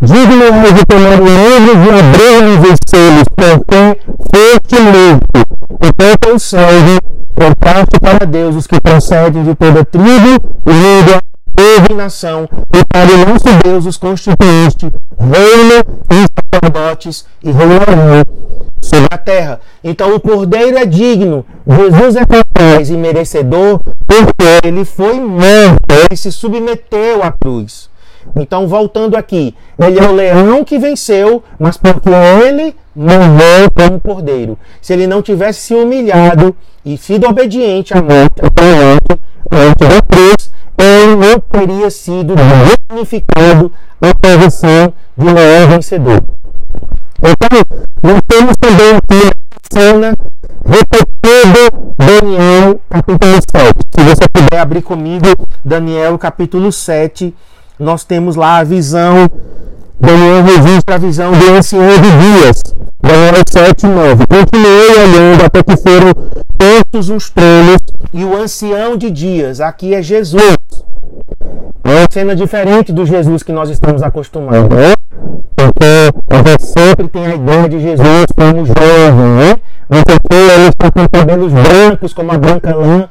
Digno 0.00 0.74
de 0.74 0.84
tomar 0.86 1.20
o 1.20 1.24
livro 1.24 1.72
e 1.84 1.98
abrir 1.98 2.72
os 2.72 2.78
selos, 2.86 3.24
porque 3.34 4.00
foste 4.32 4.80
morto. 4.80 5.48
Enquanto 5.80 6.28
eu 6.28 6.38
salvo, 6.38 6.98
eu 7.36 7.56
parto 7.56 8.00
para 8.00 8.26
Deus 8.26 8.56
os 8.56 8.66
que 8.66 8.80
procedem 8.80 9.44
de 9.44 9.54
toda 9.54 9.84
tribo, 9.84 10.40
língua, 10.66 11.20
povo 11.54 11.86
e 11.90 11.94
nação, 11.94 12.48
e 12.72 12.84
para 12.88 13.12
o 13.12 13.18
nosso 13.28 13.48
Deus 13.64 13.86
os 13.86 13.96
constituíste, 13.96 14.92
reino 15.18 15.82
e 16.10 16.26
sacerdotes 16.54 17.26
e 17.42 17.50
reinarão 17.50 18.22
sobre 18.80 19.08
a 19.10 19.18
terra. 19.18 19.60
Então 19.82 20.14
o 20.14 20.20
Cordeiro 20.20 20.78
é 20.78 20.86
digno, 20.86 21.44
Jesus 21.66 22.16
é 22.16 22.24
capaz 22.24 22.90
e 22.90 22.96
merecedor, 22.96 23.80
porque 24.06 24.66
ele 24.66 24.84
foi 24.84 25.20
morto, 25.20 25.84
ele 25.90 26.16
se 26.16 26.30
submeteu 26.30 27.22
à 27.22 27.32
cruz. 27.32 27.90
Então, 28.36 28.68
voltando 28.68 29.16
aqui, 29.16 29.54
ele 29.78 29.98
é 29.98 30.08
o 30.08 30.12
leão 30.12 30.64
que 30.64 30.78
venceu, 30.78 31.42
mas 31.58 31.76
porque 31.76 32.08
ele 32.08 32.74
morreu 32.94 33.70
como 33.74 34.00
cordeiro. 34.00 34.58
Se 34.80 34.92
ele 34.92 35.06
não 35.06 35.22
tivesse 35.22 35.60
se 35.60 35.74
humilhado 35.74 36.54
e 36.84 36.96
sido 36.96 37.28
obediente 37.28 37.94
à 37.96 38.02
morte, 38.02 38.40
antes 39.50 39.88
da 39.88 40.02
cruz, 40.02 40.50
ele 40.78 41.16
não 41.16 41.40
teria 41.40 41.90
sido 41.90 42.34
dignificado 42.88 43.72
na 44.00 44.14
posição 44.14 44.92
de 45.16 45.24
leão 45.24 45.68
vencedor. 45.68 46.22
Então, 47.18 47.60
nós 48.02 48.20
temos 48.28 48.56
também 48.56 48.96
aqui 48.96 49.28
a 49.28 49.74
cena 49.74 50.16
repetindo 50.64 51.94
Daniel 51.96 52.80
capítulo 52.88 53.38
7. 53.50 53.72
Se 53.96 54.04
você 54.04 54.28
puder 54.32 54.60
abrir 54.60 54.82
comigo, 54.82 55.26
Daniel 55.64 56.16
capítulo 56.16 56.70
7 56.70 57.34
nós 57.78 58.04
temos 58.04 58.36
lá 58.36 58.58
a 58.58 58.64
visão, 58.64 59.28
Daniel 60.00 60.42
registra 60.44 60.94
a 60.94 60.98
visão 60.98 61.32
do 61.32 61.50
ancião 61.52 61.82
de 61.82 62.40
dias, 62.40 62.62
Daniel 63.00 63.42
7 63.46 63.86
e 63.86 63.88
9. 63.88 64.26
Continuei 64.26 64.90
olhando 64.90 65.44
até 65.44 65.62
que 65.62 65.76
foram 65.76 66.12
postos 66.56 67.10
os 67.10 67.30
tronos 67.30 67.78
e 68.12 68.24
o 68.24 68.36
ancião 68.36 68.96
de 68.96 69.10
dias, 69.10 69.60
aqui 69.60 69.94
é 69.94 70.02
Jesus. 70.02 70.56
É 71.84 71.90
uma 71.90 72.06
cena 72.10 72.36
diferente 72.36 72.92
do 72.92 73.06
Jesus 73.06 73.42
que 73.42 73.52
nós 73.52 73.70
estamos 73.70 74.02
acostumados, 74.02 74.68
né? 74.68 74.94
Porque 75.56 76.12
a 76.30 76.48
gente 76.48 76.66
sempre 76.66 77.08
tem 77.08 77.26
a 77.26 77.34
ideia 77.34 77.68
de 77.68 77.80
Jesus 77.80 78.26
como 78.36 78.66
jovem, 78.66 79.26
né? 79.36 79.56
Não 79.88 79.98
ele 79.98 80.68
está 80.68 80.90
com 80.90 81.08
cabelos 81.08 81.52
brancos, 81.52 82.12
como 82.12 82.30
a 82.30 82.38
branca 82.38 82.76
lã, 82.76 83.08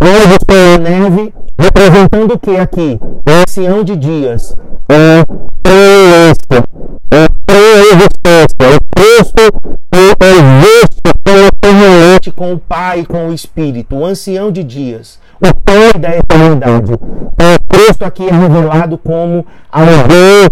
Anjos 0.00 0.38
pela 0.46 0.78
neve, 0.78 1.32
representando 1.58 2.34
o 2.34 2.38
que 2.38 2.56
aqui? 2.56 2.98
O 3.00 3.30
ancião 3.30 3.84
de 3.84 3.96
dias. 3.96 4.54
É 4.88 5.24
preexistência. 5.62 6.64
É 7.10 7.26
preexistência. 7.46 8.56
É 8.60 8.78
Cristo 8.96 9.52
que 9.90 10.16
existe 10.24 11.00
pela 11.22 11.46
eternidade 11.46 11.83
juntamente 11.94 12.32
com 12.32 12.52
o 12.52 12.58
Pai 12.58 13.00
e 13.00 13.06
com 13.06 13.28
o 13.28 13.32
Espírito, 13.32 13.96
o 13.96 14.04
ancião 14.04 14.50
de 14.50 14.64
dias, 14.64 15.18
o 15.40 15.54
Pai 15.54 15.92
da 15.98 16.16
eternidade. 16.16 16.92
Então, 16.92 17.56
Cristo 17.68 18.04
aqui 18.04 18.26
é 18.26 18.32
revelado 18.32 18.98
como 18.98 19.46
alguém 19.70 20.48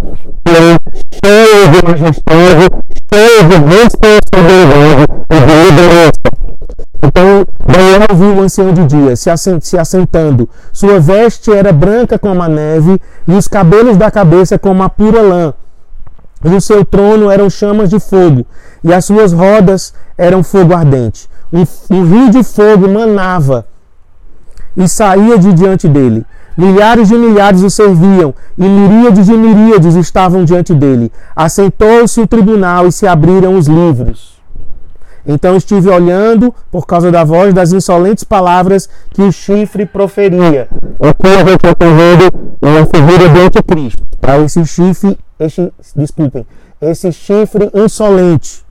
cheio 1.25 1.69
de 1.71 1.89
majestade, 1.89 2.69
cheio 3.13 3.49
de 3.49 3.57
responsabilidade 3.75 5.07
e 5.31 5.41
de 5.41 5.71
liderança. 5.71 6.13
Então 7.05 7.47
Daniel 7.67 8.07
viu 8.15 8.37
o 8.37 8.41
ancião 8.43 8.73
de 8.73 8.87
dias 8.87 9.21
se 9.61 9.77
assentando. 9.79 10.49
Sua 10.73 11.01
veste 11.01 11.53
era 11.53 11.73
branca 11.73 12.19
como 12.19 12.43
a 12.43 12.49
neve 12.49 13.01
e 13.27 13.33
os 13.33 13.49
cabelos 13.49 13.97
da 13.97 14.11
cabeça 14.11 14.59
como 14.59 14.83
a 14.83 14.89
pura 14.89 15.21
lã. 15.21 15.55
E 16.45 16.49
o 16.49 16.61
seu 16.61 16.85
trono 16.85 17.31
eram 17.31 17.49
chamas 17.49 17.89
de 17.89 18.01
fogo, 18.01 18.45
e 18.83 18.93
as 18.93 19.05
suas 19.05 19.33
rodas 19.33 19.95
eram 20.19 20.43
fogo 20.43 20.75
ardente. 20.75 21.29
Um, 21.53 21.65
um 21.95 22.05
rio 22.05 22.31
de 22.31 22.43
fogo 22.43 22.89
manava 22.89 23.67
e 24.77 24.89
saía 24.89 25.39
de 25.39 25.53
diante 25.53 25.87
dele. 25.87 26.25
Milhares 26.57 27.09
de 27.09 27.15
milhares 27.17 27.63
o 27.63 27.71
serviam, 27.71 28.35
e 28.59 28.63
miríades 28.63 29.27
de 29.27 29.33
miríades 29.33 29.95
estavam 29.95 30.45
diante 30.45 30.75
dele. 30.75 31.11
Assentou-se 31.35 32.21
o 32.21 32.27
tribunal 32.27 32.87
e 32.87 32.93
se 32.93 33.07
abriram 33.07 33.57
os 33.57 33.67
livros. 33.67 34.33
Então 35.27 35.57
estive 35.57 35.89
olhando 35.89 36.55
por 36.71 36.87
causa 36.87 37.11
da 37.11 37.25
voz 37.25 37.55
das 37.55 37.73
insolentes 37.73 38.25
palavras 38.25 38.89
que 39.11 39.23
o 39.23 39.33
chifre 39.33 39.87
proferia. 39.87 40.69
Aqui 41.01 41.29
a 41.29 41.39
gente 41.39 41.67
está 41.67 41.87
vendo 41.87 42.57
uma 42.61 42.87
figura 42.87 43.29
do 43.29 43.41
anticristo. 43.41 44.03
Para 44.21 44.39
esse 44.41 44.65
chifre, 44.67 45.17
esse, 45.39 45.73
desculpem, 45.95 46.47
esse 46.81 47.13
chifre 47.13 47.71
insolente. 47.73 48.65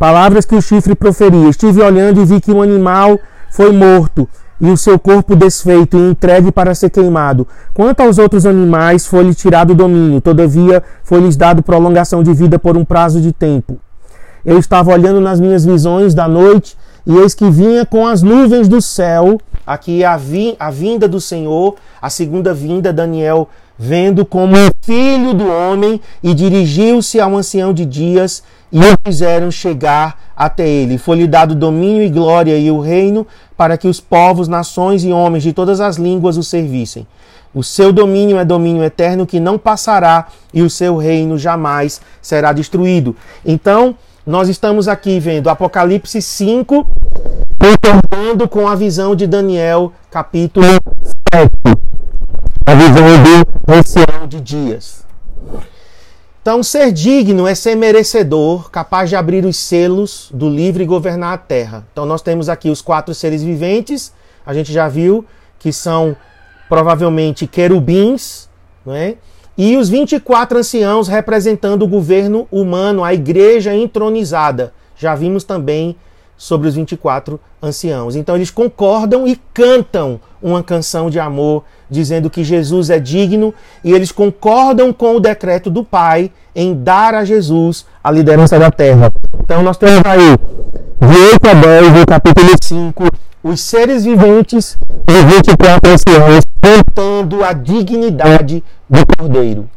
Palavras 0.00 0.46
que 0.46 0.54
o 0.54 0.62
chifre 0.62 0.94
proferia. 0.94 1.50
Estive 1.50 1.82
olhando 1.82 2.22
e 2.22 2.24
vi 2.24 2.40
que 2.40 2.50
um 2.50 2.62
animal 2.62 3.20
foi 3.50 3.70
morto 3.70 4.26
e 4.58 4.70
o 4.70 4.76
seu 4.76 4.98
corpo 4.98 5.36
desfeito 5.36 5.94
e 5.94 6.00
entregue 6.00 6.50
para 6.50 6.74
ser 6.74 6.88
queimado. 6.88 7.46
Quanto 7.74 8.00
aos 8.00 8.16
outros 8.16 8.46
animais, 8.46 9.06
foi-lhe 9.06 9.34
tirado 9.34 9.72
o 9.72 9.74
domínio, 9.74 10.22
todavia 10.22 10.82
foi-lhes 11.04 11.36
dado 11.36 11.62
prolongação 11.62 12.22
de 12.22 12.32
vida 12.32 12.58
por 12.58 12.78
um 12.78 12.84
prazo 12.84 13.20
de 13.20 13.30
tempo. 13.30 13.78
Eu 14.42 14.58
estava 14.58 14.90
olhando 14.90 15.20
nas 15.20 15.38
minhas 15.38 15.66
visões 15.66 16.14
da 16.14 16.26
noite, 16.26 16.78
e 17.06 17.18
eis 17.18 17.34
que 17.34 17.50
vinha 17.50 17.84
com 17.84 18.06
as 18.06 18.22
nuvens 18.22 18.68
do 18.68 18.80
céu, 18.80 19.38
aqui 19.66 20.02
a, 20.02 20.16
vi, 20.16 20.56
a 20.58 20.70
vinda 20.70 21.06
do 21.06 21.20
Senhor, 21.20 21.76
a 22.00 22.08
segunda 22.08 22.54
vinda, 22.54 22.90
Daniel 22.90 23.50
vendo 23.82 24.26
como 24.26 24.56
filho 24.82 25.32
do 25.32 25.48
homem, 25.48 25.98
e 26.22 26.34
dirigiu-se 26.34 27.18
ao 27.18 27.34
ancião 27.34 27.72
de 27.72 27.86
dias, 27.86 28.42
e 28.70 28.78
o 28.78 28.94
fizeram 29.06 29.50
chegar 29.50 30.20
até 30.36 30.68
ele. 30.68 30.98
Foi-lhe 30.98 31.26
dado 31.26 31.54
domínio 31.54 32.02
e 32.02 32.10
glória 32.10 32.58
e 32.58 32.70
o 32.70 32.78
reino, 32.78 33.26
para 33.56 33.78
que 33.78 33.88
os 33.88 33.98
povos, 33.98 34.48
nações 34.48 35.02
e 35.02 35.10
homens 35.10 35.42
de 35.42 35.54
todas 35.54 35.80
as 35.80 35.96
línguas 35.96 36.36
o 36.36 36.42
servissem. 36.42 37.06
O 37.54 37.64
seu 37.64 37.90
domínio 37.90 38.36
é 38.36 38.44
domínio 38.44 38.84
eterno 38.84 39.26
que 39.26 39.40
não 39.40 39.56
passará, 39.56 40.26
e 40.52 40.60
o 40.60 40.68
seu 40.68 40.98
reino 40.98 41.38
jamais 41.38 42.02
será 42.20 42.52
destruído. 42.52 43.16
Então, 43.46 43.94
nós 44.26 44.50
estamos 44.50 44.88
aqui 44.88 45.18
vendo 45.18 45.48
Apocalipse 45.48 46.20
5, 46.20 46.86
concordando 47.58 48.46
com 48.46 48.68
a 48.68 48.74
visão 48.74 49.16
de 49.16 49.26
Daniel, 49.26 49.90
capítulo 50.10 50.66
7. 51.32 51.89
A 52.66 52.74
visão 52.74 53.44
do 53.64 53.72
ancião 53.72 54.26
de 54.28 54.40
dias. 54.40 55.04
Então, 56.42 56.62
ser 56.62 56.92
digno 56.92 57.46
é 57.46 57.54
ser 57.54 57.74
merecedor, 57.74 58.70
capaz 58.70 59.10
de 59.10 59.16
abrir 59.16 59.44
os 59.44 59.56
selos 59.56 60.30
do 60.32 60.48
livre 60.48 60.84
e 60.84 60.86
governar 60.86 61.34
a 61.34 61.38
terra. 61.38 61.86
Então, 61.92 62.06
nós 62.06 62.22
temos 62.22 62.48
aqui 62.48 62.70
os 62.70 62.80
quatro 62.80 63.14
seres 63.14 63.42
viventes, 63.42 64.12
a 64.44 64.54
gente 64.54 64.72
já 64.72 64.88
viu 64.88 65.24
que 65.58 65.72
são 65.72 66.16
provavelmente 66.68 67.46
querubins, 67.46 68.48
não 68.86 68.94
é? 68.94 69.16
e 69.58 69.76
os 69.76 69.90
24 69.90 70.58
anciãos 70.58 71.08
representando 71.08 71.82
o 71.82 71.88
governo 71.88 72.48
humano, 72.50 73.04
a 73.04 73.12
igreja 73.12 73.74
entronizada. 73.74 74.72
Já 74.96 75.14
vimos 75.14 75.44
também 75.44 75.96
sobre 76.34 76.66
os 76.66 76.74
24 76.74 77.38
anciãos. 77.62 78.16
Então 78.16 78.36
eles 78.36 78.50
concordam 78.50 79.28
e 79.28 79.36
cantam 79.52 80.18
uma 80.42 80.62
canção 80.62 81.10
de 81.10 81.18
amor, 81.18 81.64
dizendo 81.88 82.30
que 82.30 82.44
Jesus 82.44 82.90
é 82.90 82.98
digno, 82.98 83.54
e 83.84 83.92
eles 83.92 84.12
concordam 84.12 84.92
com 84.92 85.16
o 85.16 85.20
decreto 85.20 85.70
do 85.70 85.84
Pai 85.84 86.30
em 86.54 86.74
dar 86.74 87.14
a 87.14 87.24
Jesus 87.24 87.86
a 88.02 88.10
liderança 88.10 88.58
da 88.58 88.70
terra. 88.70 89.12
Então 89.42 89.62
nós 89.62 89.76
temos 89.76 90.02
aí, 90.04 90.36
de 91.00 91.18
8 91.32 91.48
a 91.48 91.54
10, 91.54 91.92
no 91.92 92.06
capítulo 92.06 92.50
5, 92.62 93.04
os 93.42 93.60
seres 93.60 94.04
viventes 94.04 94.78
e 95.08 95.34
24 95.34 95.90
anciãos 95.90 96.44
cantando 96.60 97.42
a 97.42 97.52
dignidade 97.52 98.62
do 98.88 99.00
Cordeiro. 99.16 99.68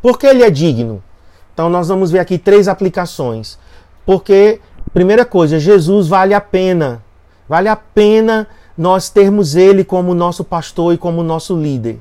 Por 0.00 0.18
que 0.18 0.26
ele 0.26 0.42
é 0.42 0.50
digno? 0.50 1.02
Então 1.52 1.68
nós 1.68 1.88
vamos 1.88 2.10
ver 2.10 2.18
aqui 2.18 2.38
três 2.38 2.68
aplicações. 2.68 3.58
Porque, 4.04 4.60
primeira 4.92 5.24
coisa, 5.24 5.58
Jesus 5.58 6.06
vale 6.06 6.32
a 6.32 6.40
pena. 6.40 7.02
Vale 7.48 7.68
a 7.68 7.76
pena 7.76 8.46
nós 8.76 9.08
termos 9.08 9.56
ele 9.56 9.84
como 9.84 10.14
nosso 10.14 10.44
pastor 10.44 10.94
e 10.94 10.98
como 10.98 11.22
nosso 11.22 11.56
líder. 11.56 11.98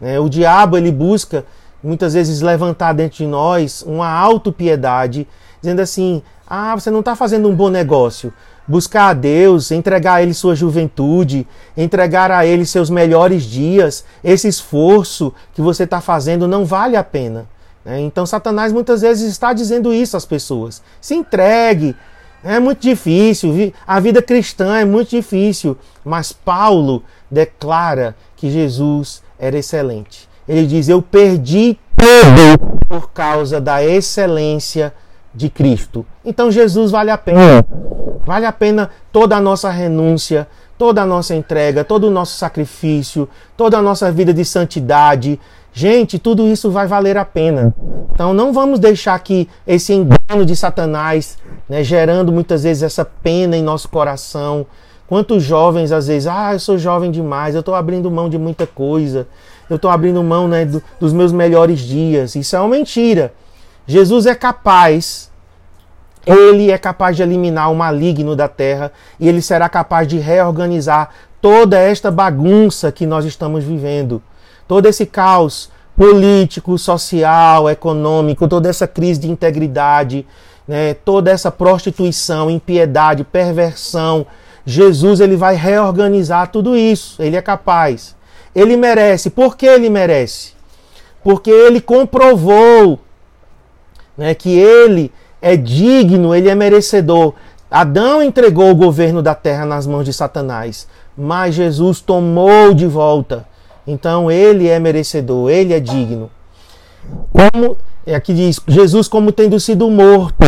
Né? 0.00 0.18
O 0.18 0.28
diabo 0.28 0.76
ele 0.76 0.90
busca 0.90 1.44
muitas 1.82 2.14
vezes 2.14 2.40
levantar 2.40 2.92
dentro 2.92 3.18
de 3.18 3.26
nós 3.26 3.82
uma 3.86 4.08
autopiedade, 4.08 5.26
dizendo 5.60 5.80
assim: 5.80 6.22
ah, 6.46 6.74
você 6.74 6.90
não 6.90 7.00
está 7.00 7.14
fazendo 7.14 7.48
um 7.48 7.54
bom 7.54 7.68
negócio 7.68 8.32
buscar 8.68 9.08
a 9.08 9.14
Deus, 9.14 9.70
entregar 9.70 10.14
a 10.14 10.22
Ele 10.22 10.34
sua 10.34 10.54
juventude, 10.54 11.48
entregar 11.74 12.30
a 12.30 12.44
Ele 12.44 12.66
seus 12.66 12.90
melhores 12.90 13.44
dias, 13.44 14.04
esse 14.22 14.46
esforço 14.46 15.32
que 15.54 15.62
você 15.62 15.84
está 15.84 16.02
fazendo 16.02 16.46
não 16.46 16.66
vale 16.66 16.94
a 16.94 17.02
pena. 17.02 17.48
Né? 17.84 18.00
Então, 18.00 18.26
Satanás 18.26 18.70
muitas 18.70 19.00
vezes 19.00 19.30
está 19.30 19.54
dizendo 19.54 19.92
isso 19.92 20.16
às 20.16 20.26
pessoas: 20.26 20.82
se 21.00 21.14
entregue. 21.14 21.96
É 22.42 22.58
muito 22.60 22.80
difícil, 22.80 23.72
a 23.86 23.98
vida 23.98 24.22
cristã 24.22 24.76
é 24.76 24.84
muito 24.84 25.10
difícil, 25.10 25.76
mas 26.04 26.32
Paulo 26.32 27.02
declara 27.30 28.14
que 28.36 28.50
Jesus 28.50 29.22
era 29.38 29.58
excelente. 29.58 30.28
Ele 30.48 30.66
diz: 30.66 30.88
Eu 30.88 31.02
perdi 31.02 31.78
tudo 31.96 32.78
por 32.88 33.10
causa 33.10 33.60
da 33.60 33.84
excelência 33.84 34.94
de 35.34 35.50
Cristo. 35.50 36.06
Então 36.24 36.50
Jesus 36.50 36.90
vale 36.90 37.10
a 37.10 37.18
pena. 37.18 37.64
Vale 38.24 38.46
a 38.46 38.52
pena 38.52 38.90
toda 39.12 39.36
a 39.36 39.40
nossa 39.40 39.70
renúncia, 39.70 40.46
toda 40.76 41.02
a 41.02 41.06
nossa 41.06 41.34
entrega, 41.34 41.84
todo 41.84 42.04
o 42.04 42.10
nosso 42.10 42.36
sacrifício, 42.36 43.28
toda 43.56 43.78
a 43.78 43.82
nossa 43.82 44.10
vida 44.12 44.32
de 44.32 44.44
santidade. 44.44 45.40
Gente, 45.72 46.18
tudo 46.18 46.46
isso 46.46 46.70
vai 46.70 46.86
valer 46.86 47.16
a 47.16 47.24
pena. 47.24 47.74
Então 48.12 48.32
não 48.32 48.52
vamos 48.52 48.78
deixar 48.78 49.18
que 49.20 49.48
esse 49.66 49.92
engano 49.92 50.44
de 50.44 50.56
Satanás, 50.56 51.38
né, 51.68 51.84
gerando 51.84 52.32
muitas 52.32 52.62
vezes 52.62 52.82
essa 52.82 53.04
pena 53.04 53.56
em 53.56 53.62
nosso 53.62 53.88
coração. 53.88 54.66
Quantos 55.06 55.42
jovens 55.42 55.92
às 55.92 56.06
vezes, 56.06 56.26
ah, 56.26 56.52
eu 56.52 56.58
sou 56.58 56.78
jovem 56.78 57.10
demais, 57.10 57.54
eu 57.54 57.60
estou 57.60 57.74
abrindo 57.74 58.10
mão 58.10 58.28
de 58.28 58.38
muita 58.38 58.66
coisa, 58.66 59.26
eu 59.68 59.76
estou 59.76 59.90
abrindo 59.90 60.22
mão 60.22 60.48
né, 60.48 60.64
do, 60.64 60.82
dos 61.00 61.12
meus 61.12 61.32
melhores 61.32 61.80
dias. 61.80 62.34
Isso 62.34 62.56
é 62.56 62.60
uma 62.60 62.68
mentira. 62.68 63.32
Jesus 63.86 64.26
é 64.26 64.34
capaz, 64.34 65.30
ele 66.26 66.70
é 66.70 66.76
capaz 66.76 67.16
de 67.16 67.22
eliminar 67.22 67.72
o 67.72 67.74
maligno 67.74 68.36
da 68.36 68.48
terra 68.48 68.92
e 69.18 69.28
ele 69.28 69.40
será 69.40 69.68
capaz 69.68 70.06
de 70.06 70.18
reorganizar 70.18 71.10
toda 71.40 71.78
esta 71.78 72.10
bagunça 72.10 72.92
que 72.92 73.06
nós 73.06 73.24
estamos 73.24 73.64
vivendo. 73.64 74.22
Todo 74.66 74.86
esse 74.86 75.06
caos 75.06 75.70
político, 75.96 76.78
social, 76.78 77.68
econômico, 77.68 78.46
toda 78.46 78.68
essa 78.68 78.86
crise 78.86 79.18
de 79.18 79.30
integridade, 79.30 80.24
né, 80.68 80.92
toda 80.92 81.30
essa 81.30 81.50
prostituição, 81.50 82.50
impiedade, 82.50 83.24
perversão. 83.24 84.26
Jesus 84.66 85.18
ele 85.18 85.34
vai 85.34 85.54
reorganizar 85.56 86.48
tudo 86.52 86.76
isso. 86.76 87.22
Ele 87.22 87.36
é 87.36 87.42
capaz. 87.42 88.14
Ele 88.54 88.76
merece. 88.76 89.30
Por 89.30 89.56
que 89.56 89.64
ele 89.64 89.88
merece? 89.88 90.52
Porque 91.24 91.50
ele 91.50 91.80
comprovou 91.80 93.00
né, 94.16 94.34
que 94.34 94.50
ele 94.50 95.10
é 95.40 95.56
digno, 95.56 96.34
ele 96.34 96.50
é 96.50 96.54
merecedor. 96.54 97.32
Adão 97.70 98.22
entregou 98.22 98.70
o 98.70 98.74
governo 98.74 99.22
da 99.22 99.34
terra 99.34 99.64
nas 99.64 99.86
mãos 99.86 100.04
de 100.04 100.12
Satanás, 100.12 100.86
mas 101.16 101.54
Jesus 101.54 102.00
tomou 102.00 102.74
de 102.74 102.86
volta. 102.86 103.46
Então 103.86 104.30
ele 104.30 104.68
é 104.68 104.78
merecedor, 104.78 105.50
ele 105.50 105.72
é 105.72 105.80
digno. 105.80 106.30
Como 107.32 107.76
é 108.06 108.14
aqui 108.14 108.32
diz, 108.32 108.58
Jesus 108.66 109.06
como 109.06 109.30
tendo 109.30 109.60
sido 109.60 109.90
morto, 109.90 110.46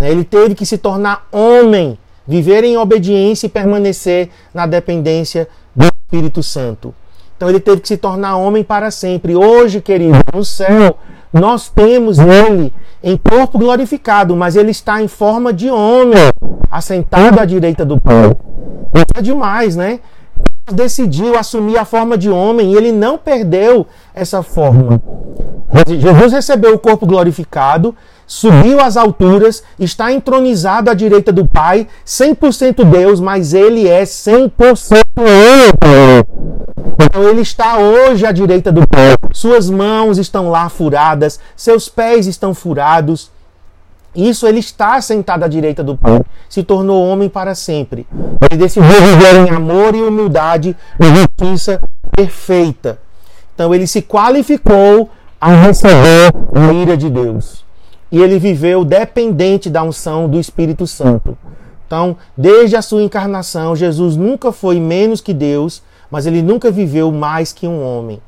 ele 0.00 0.24
teve 0.24 0.54
que 0.54 0.66
se 0.66 0.78
tornar 0.78 1.26
homem, 1.32 1.98
viver 2.26 2.64
em 2.64 2.76
obediência 2.76 3.46
e 3.46 3.50
permanecer 3.50 4.30
na 4.52 4.66
dependência 4.66 5.48
do 5.74 5.86
Espírito 5.86 6.42
Santo. 6.42 6.94
Então 7.36 7.48
ele 7.48 7.60
teve 7.60 7.80
que 7.80 7.88
se 7.88 7.96
tornar 7.96 8.36
homem 8.36 8.64
para 8.64 8.90
sempre. 8.90 9.36
Hoje, 9.36 9.80
querido, 9.80 10.18
no 10.34 10.44
céu, 10.44 10.98
nós 11.32 11.68
temos 11.68 12.18
nele 12.18 12.72
em 13.02 13.16
corpo 13.16 13.58
glorificado, 13.58 14.36
mas 14.36 14.56
ele 14.56 14.72
está 14.72 15.00
em 15.00 15.08
forma 15.08 15.52
de 15.52 15.70
homem, 15.70 16.18
assentado 16.70 17.40
à 17.40 17.44
direita 17.44 17.84
do 17.84 18.00
Pai. 18.00 18.36
É 19.16 19.22
demais, 19.22 19.76
né? 19.76 20.00
decidiu 20.72 21.36
assumir 21.36 21.78
a 21.78 21.84
forma 21.84 22.16
de 22.16 22.30
homem 22.30 22.72
e 22.72 22.76
ele 22.76 22.92
não 22.92 23.18
perdeu 23.18 23.86
essa 24.14 24.42
forma. 24.42 25.00
Jesus 25.86 26.32
recebeu 26.32 26.74
o 26.74 26.78
corpo 26.78 27.06
glorificado, 27.06 27.94
subiu 28.28 28.78
às 28.78 28.96
alturas, 28.96 29.64
está 29.80 30.12
entronizado 30.12 30.90
à 30.90 30.94
direita 30.94 31.32
do 31.32 31.46
Pai, 31.46 31.88
100% 32.06 32.84
Deus, 32.84 33.18
mas 33.18 33.54
ele 33.54 33.88
é 33.88 34.02
100% 34.02 35.02
homem. 35.16 36.24
Então 37.00 37.22
ele 37.22 37.40
está 37.40 37.78
hoje 37.78 38.26
à 38.26 38.30
direita 38.30 38.70
do 38.70 38.86
Pai. 38.86 39.16
Suas 39.32 39.70
mãos 39.70 40.18
estão 40.18 40.50
lá 40.50 40.68
furadas, 40.68 41.40
seus 41.56 41.88
pés 41.88 42.26
estão 42.26 42.54
furados. 42.54 43.30
Isso 44.14 44.46
ele 44.46 44.58
está 44.58 45.00
sentado 45.00 45.44
à 45.44 45.48
direita 45.48 45.82
do 45.82 45.96
Pai. 45.96 46.20
Se 46.48 46.62
tornou 46.62 47.06
homem 47.08 47.28
para 47.28 47.54
sempre. 47.54 48.06
Ele 48.50 48.58
decidiu 48.58 49.00
viver 49.00 49.46
em 49.46 49.50
amor 49.50 49.94
e 49.94 50.02
humildade 50.02 50.76
e 51.00 51.04
justiça 51.04 51.80
perfeita. 52.14 52.98
Então 53.54 53.74
ele 53.74 53.86
se 53.86 54.02
qualificou 54.02 55.08
a 55.40 55.52
receber 55.52 56.32
a 56.54 56.72
ira 56.72 56.96
de 56.96 57.08
Deus 57.08 57.67
e 58.10 58.20
ele 58.20 58.38
viveu 58.38 58.84
dependente 58.84 59.68
da 59.68 59.82
unção 59.82 60.28
do 60.28 60.38
Espírito 60.40 60.86
Santo. 60.86 61.36
Então, 61.86 62.16
desde 62.36 62.76
a 62.76 62.82
sua 62.82 63.02
encarnação, 63.02 63.74
Jesus 63.74 64.16
nunca 64.16 64.52
foi 64.52 64.78
menos 64.78 65.20
que 65.20 65.32
Deus, 65.32 65.82
mas 66.10 66.26
ele 66.26 66.42
nunca 66.42 66.70
viveu 66.70 67.10
mais 67.10 67.52
que 67.52 67.66
um 67.66 67.82
homem. 67.82 68.20